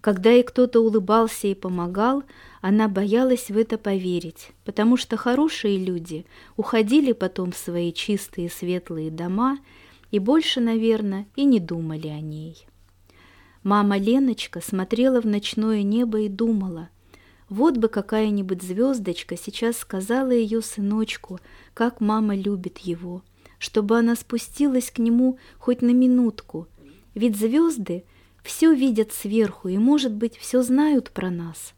Когда 0.00 0.30
ей 0.30 0.42
кто-то 0.42 0.80
улыбался 0.80 1.46
и 1.46 1.54
помогал, 1.54 2.24
она 2.60 2.88
боялась 2.88 3.50
в 3.50 3.56
это 3.56 3.78
поверить, 3.78 4.50
потому 4.64 4.96
что 4.96 5.16
хорошие 5.16 5.78
люди 5.78 6.26
уходили 6.56 7.12
потом 7.12 7.52
в 7.52 7.56
свои 7.56 7.92
чистые 7.92 8.50
светлые 8.50 9.10
дома 9.10 9.58
и 10.10 10.18
больше, 10.18 10.60
наверное, 10.60 11.26
и 11.36 11.44
не 11.44 11.60
думали 11.60 12.08
о 12.08 12.20
ней. 12.20 12.66
Мама 13.62 13.98
Леночка 13.98 14.60
смотрела 14.60 15.20
в 15.20 15.26
ночное 15.26 15.82
небо 15.82 16.20
и 16.20 16.28
думала, 16.28 16.88
вот 17.48 17.76
бы 17.76 17.88
какая-нибудь 17.88 18.62
звездочка 18.62 19.36
сейчас 19.36 19.78
сказала 19.78 20.30
ее 20.30 20.62
сыночку, 20.62 21.40
как 21.74 22.00
мама 22.00 22.36
любит 22.36 22.78
его– 22.78 23.22
чтобы 23.60 23.98
она 23.98 24.16
спустилась 24.16 24.90
к 24.90 24.98
нему 24.98 25.38
хоть 25.58 25.82
на 25.82 25.90
минутку, 25.90 26.66
ведь 27.14 27.36
звезды 27.36 28.04
все 28.42 28.72
видят 28.72 29.12
сверху 29.12 29.68
и, 29.68 29.76
может 29.76 30.14
быть, 30.14 30.36
все 30.36 30.62
знают 30.62 31.10
про 31.10 31.30
нас. 31.30 31.74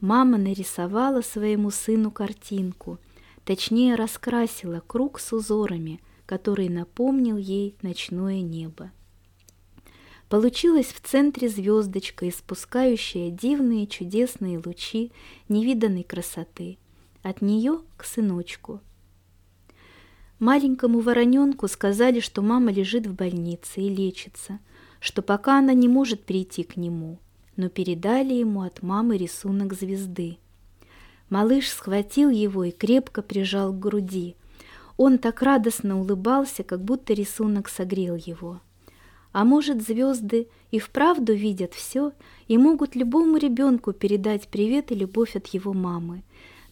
Мама 0.00 0.38
нарисовала 0.38 1.20
своему 1.20 1.70
сыну 1.70 2.10
картинку, 2.10 2.98
точнее 3.44 3.96
раскрасила 3.96 4.82
круг 4.86 5.20
с 5.20 5.32
узорами, 5.32 6.00
который 6.24 6.70
напомнил 6.70 7.36
ей 7.36 7.76
ночное 7.82 8.40
небо. 8.40 8.92
Получилась 10.30 10.86
в 10.86 11.00
центре 11.00 11.48
звездочка, 11.48 12.28
испускающая 12.28 13.30
дивные 13.30 13.86
чудесные 13.86 14.62
лучи 14.64 15.12
невиданной 15.48 16.04
красоты. 16.04 16.78
От 17.22 17.42
нее 17.42 17.80
к 17.98 18.04
сыночку. 18.04 18.80
Маленькому 20.38 21.00
вороненку 21.00 21.68
сказали, 21.68 22.20
что 22.20 22.40
мама 22.40 22.72
лежит 22.72 23.06
в 23.06 23.14
больнице 23.14 23.82
и 23.82 23.90
лечится, 23.90 24.60
что 25.00 25.20
пока 25.20 25.58
она 25.58 25.74
не 25.74 25.88
может 25.88 26.24
прийти 26.24 26.62
к 26.62 26.78
нему, 26.78 27.18
но 27.60 27.68
передали 27.68 28.32
ему 28.32 28.62
от 28.62 28.82
мамы 28.82 29.18
рисунок 29.18 29.74
звезды. 29.74 30.38
Малыш 31.28 31.68
схватил 31.68 32.30
его 32.30 32.64
и 32.64 32.70
крепко 32.70 33.20
прижал 33.20 33.70
к 33.74 33.78
груди. 33.78 34.34
Он 34.96 35.18
так 35.18 35.42
радостно 35.42 36.00
улыбался, 36.00 36.62
как 36.62 36.82
будто 36.82 37.12
рисунок 37.12 37.68
согрел 37.68 38.16
его. 38.16 38.62
А 39.32 39.44
может, 39.44 39.82
звезды 39.82 40.48
и 40.70 40.78
вправду 40.78 41.34
видят 41.34 41.74
все 41.74 42.12
и 42.48 42.56
могут 42.56 42.96
любому 42.96 43.36
ребенку 43.36 43.92
передать 43.92 44.48
привет 44.48 44.90
и 44.90 44.94
любовь 44.94 45.36
от 45.36 45.46
его 45.48 45.74
мамы, 45.74 46.22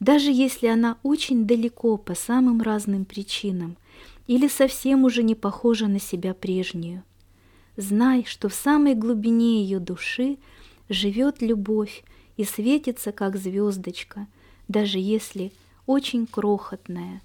даже 0.01 0.32
если 0.32 0.68
она 0.68 0.97
очень 1.03 1.47
далеко 1.47 1.99
по 1.99 2.14
самым 2.14 2.62
разным 2.62 3.05
причинам 3.05 3.76
или 4.26 4.49
совсем 4.49 5.05
уже 5.05 5.22
не 5.22 5.34
похожа 5.34 5.86
на 5.86 6.01
себя 6.01 6.32
прежнюю. 6.32 7.03
Знай, 7.76 8.24
что 8.26 8.49
в 8.49 8.55
самой 8.55 8.95
глубине 8.95 9.62
ее 9.62 9.80
души 9.80 10.39
живет 10.89 11.43
любовь 11.43 12.05
и 12.36 12.45
светится, 12.45 13.12
как 13.12 13.36
звездочка, 13.36 14.26
даже 14.68 14.99
если 14.99 15.53
очень 15.86 16.26
крохотная. 16.26 17.22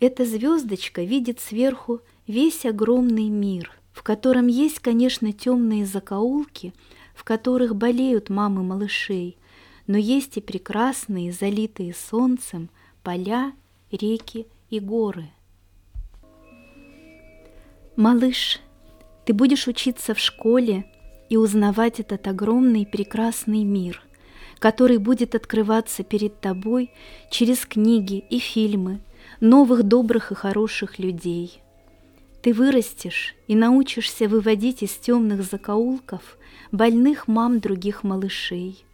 Эта 0.00 0.24
звездочка 0.24 1.02
видит 1.02 1.40
сверху 1.40 2.00
весь 2.26 2.64
огромный 2.64 3.28
мир– 3.28 3.72
в 3.96 4.02
котором 4.02 4.46
есть, 4.46 4.78
конечно, 4.80 5.32
темные 5.32 5.86
закоулки, 5.86 6.74
в 7.14 7.24
которых 7.24 7.74
болеют 7.74 8.28
мамы 8.28 8.62
малышей, 8.62 9.38
но 9.86 9.96
есть 9.96 10.36
и 10.36 10.42
прекрасные, 10.42 11.32
залитые 11.32 11.94
солнцем, 11.94 12.68
поля, 13.02 13.54
реки 13.90 14.46
и 14.68 14.80
горы. 14.80 15.30
Малыш, 17.96 18.60
ты 19.24 19.32
будешь 19.32 19.66
учиться 19.66 20.12
в 20.12 20.18
школе 20.18 20.84
и 21.28 21.36
узнавать 21.36 22.00
этот 22.00 22.26
огромный 22.26 22.86
прекрасный 22.86 23.64
мир, 23.64 24.02
который 24.58 24.98
будет 24.98 25.34
открываться 25.34 26.02
перед 26.02 26.40
тобой 26.40 26.90
через 27.30 27.66
книги 27.66 28.24
и 28.30 28.38
фильмы 28.38 29.00
новых 29.40 29.82
добрых 29.82 30.32
и 30.32 30.34
хороших 30.34 30.98
людей– 30.98 31.60
ты 32.46 32.52
вырастешь 32.52 33.34
и 33.48 33.56
научишься 33.56 34.28
выводить 34.28 34.84
из 34.84 34.92
темных 34.92 35.42
закоулков 35.42 36.38
больных 36.70 37.26
мам 37.26 37.58
других 37.58 38.04
малышей. 38.04 38.84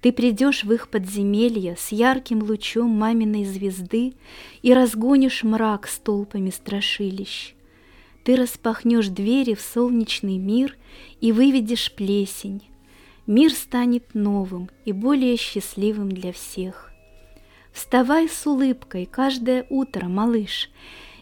Ты 0.00 0.12
придешь 0.12 0.64
в 0.64 0.72
их 0.72 0.88
подземелье 0.88 1.76
с 1.78 1.92
ярким 1.92 2.42
лучом 2.42 2.88
маминой 2.88 3.44
звезды 3.44 4.14
и 4.62 4.72
разгонишь 4.72 5.42
мрак 5.42 5.88
с 5.88 5.98
толпами 5.98 6.48
страшилищ. 6.48 7.55
Ты 8.26 8.34
распахнешь 8.34 9.06
двери 9.06 9.54
в 9.54 9.60
солнечный 9.60 10.36
мир 10.36 10.76
и 11.20 11.30
выведешь 11.30 11.92
плесень. 11.94 12.60
Мир 13.28 13.52
станет 13.52 14.14
новым 14.14 14.68
и 14.84 14.90
более 14.90 15.36
счастливым 15.36 16.10
для 16.10 16.32
всех. 16.32 16.90
Вставай 17.72 18.28
с 18.28 18.44
улыбкой 18.44 19.06
каждое 19.06 19.64
утро, 19.70 20.08
малыш, 20.08 20.70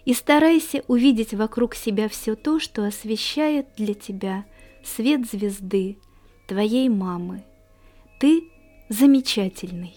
и 0.06 0.14
старайся 0.14 0.82
увидеть 0.88 1.34
вокруг 1.34 1.74
себя 1.74 2.08
все 2.08 2.36
то, 2.36 2.58
что 2.58 2.86
освещает 2.86 3.66
для 3.76 3.92
тебя 3.92 4.46
свет 4.82 5.30
звезды, 5.30 5.98
твоей 6.46 6.88
мамы. 6.88 7.44
Ты 8.18 8.44
замечательный. 8.88 9.92